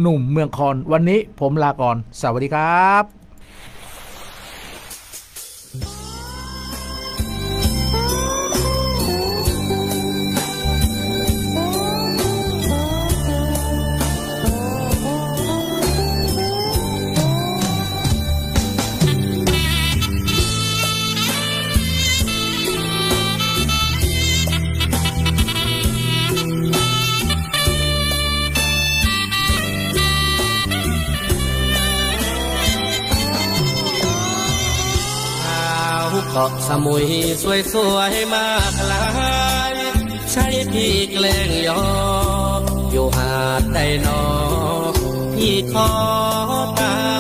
[0.01, 3.05] หนุ่มเมืองคอนวันนี้ผมลาก่อน สวัสดีครับ
[36.85, 37.07] มุย
[37.43, 39.05] สวยสวยมากลา
[39.73, 39.75] ย
[40.33, 41.83] ใช่พี่แกล้งยอ
[42.93, 44.23] อยู่หาดใดนอ
[45.35, 45.89] พี่ขอ
[46.79, 47.12] ตา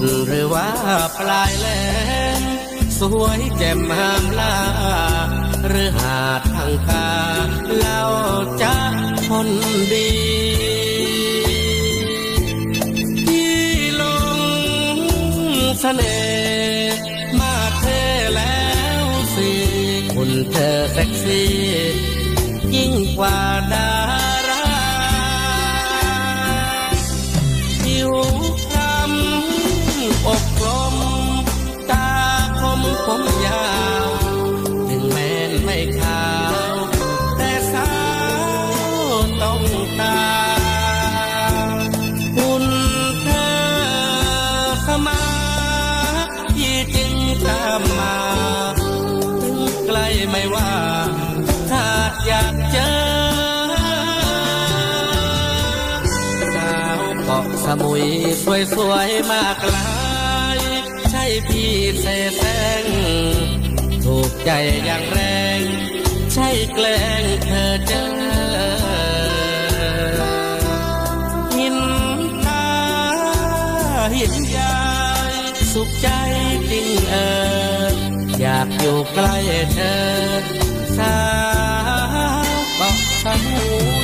[0.00, 0.68] หรือว่า
[1.18, 1.68] ปลายแหล
[2.40, 2.42] ม
[2.98, 4.56] สวยแจ่มหามลา
[5.68, 7.08] หรือหาดทางคา
[7.76, 8.02] เล่า
[8.62, 8.76] จะ
[9.28, 9.48] คน
[9.92, 10.10] ดี
[13.22, 13.56] ที่
[14.02, 14.04] ล
[14.36, 14.38] ง
[15.80, 16.98] เสน่ห์
[17.40, 17.84] มาเท
[18.34, 18.64] แล้
[19.02, 19.50] วสิ
[20.14, 21.52] คุณเธอเซ็กซี่
[22.74, 23.38] ยิ่งกว่า
[23.72, 23.90] ดา
[57.66, 58.04] สมุย
[58.44, 59.90] สวยสวยมากลา
[60.56, 60.58] ย
[61.10, 62.06] ใช่พี่เส
[62.36, 62.84] แสร้ง
[64.04, 64.50] ถูกใจ
[64.84, 65.20] อย่างแร
[65.58, 65.60] ง
[66.32, 68.06] ใช่แกล้งเธอเจอ
[71.56, 71.78] หิน
[72.46, 72.66] ตา
[74.14, 74.78] หินยา
[75.32, 75.34] ย
[75.72, 76.08] สุขใจ
[76.70, 77.14] จริงเอ
[77.90, 77.92] อ
[78.40, 79.36] อยากอยู่ใกล้
[79.72, 79.96] เธอ
[80.98, 81.16] สา
[82.44, 83.95] วเกาะสมุย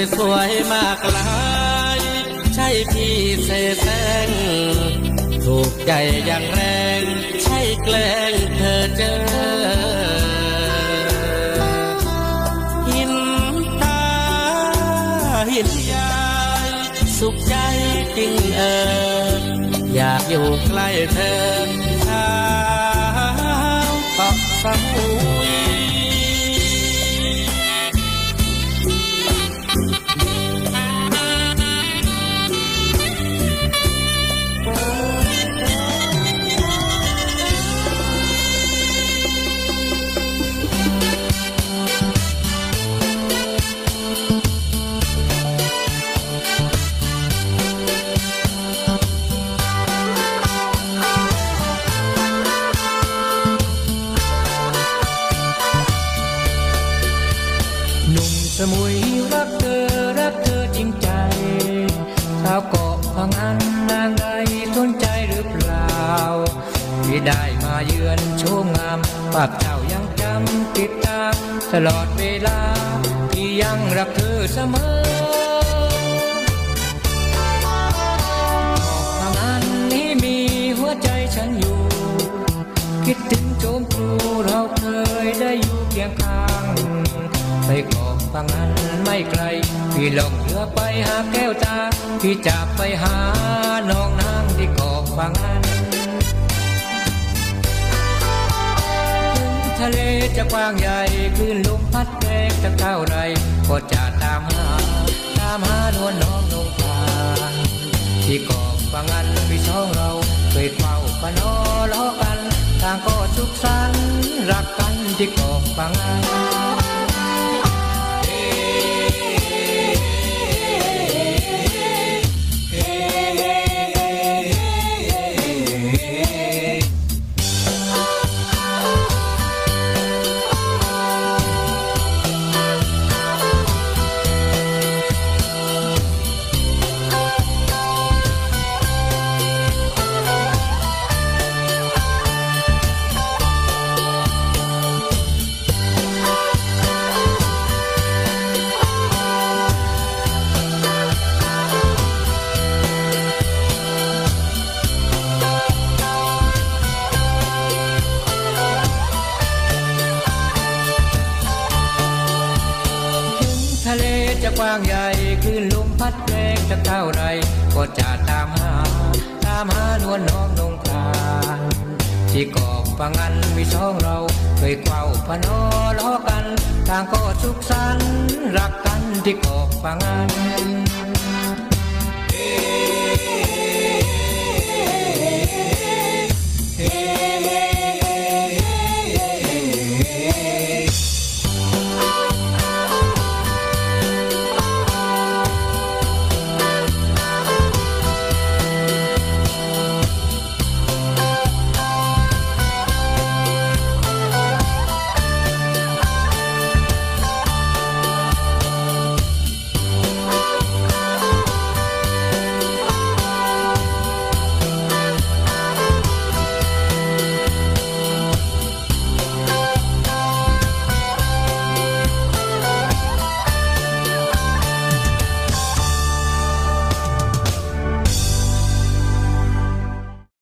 [0.00, 1.30] ยสวยมากลา
[1.98, 2.00] ย
[2.54, 3.86] ใช่พี่เสแส
[4.26, 4.28] ง
[5.44, 5.92] ถูกใจ
[6.26, 6.60] อย่างแร
[7.00, 7.02] ง
[7.42, 9.14] ใช่แกล้งเธอเจอ
[12.88, 13.14] หิน
[13.82, 14.02] ตา
[15.52, 16.10] หินยา
[17.18, 17.54] สุขใจ
[18.16, 18.62] จริงเอ
[19.28, 19.38] อ
[19.94, 21.89] อยากอยู่ใกล้เธอ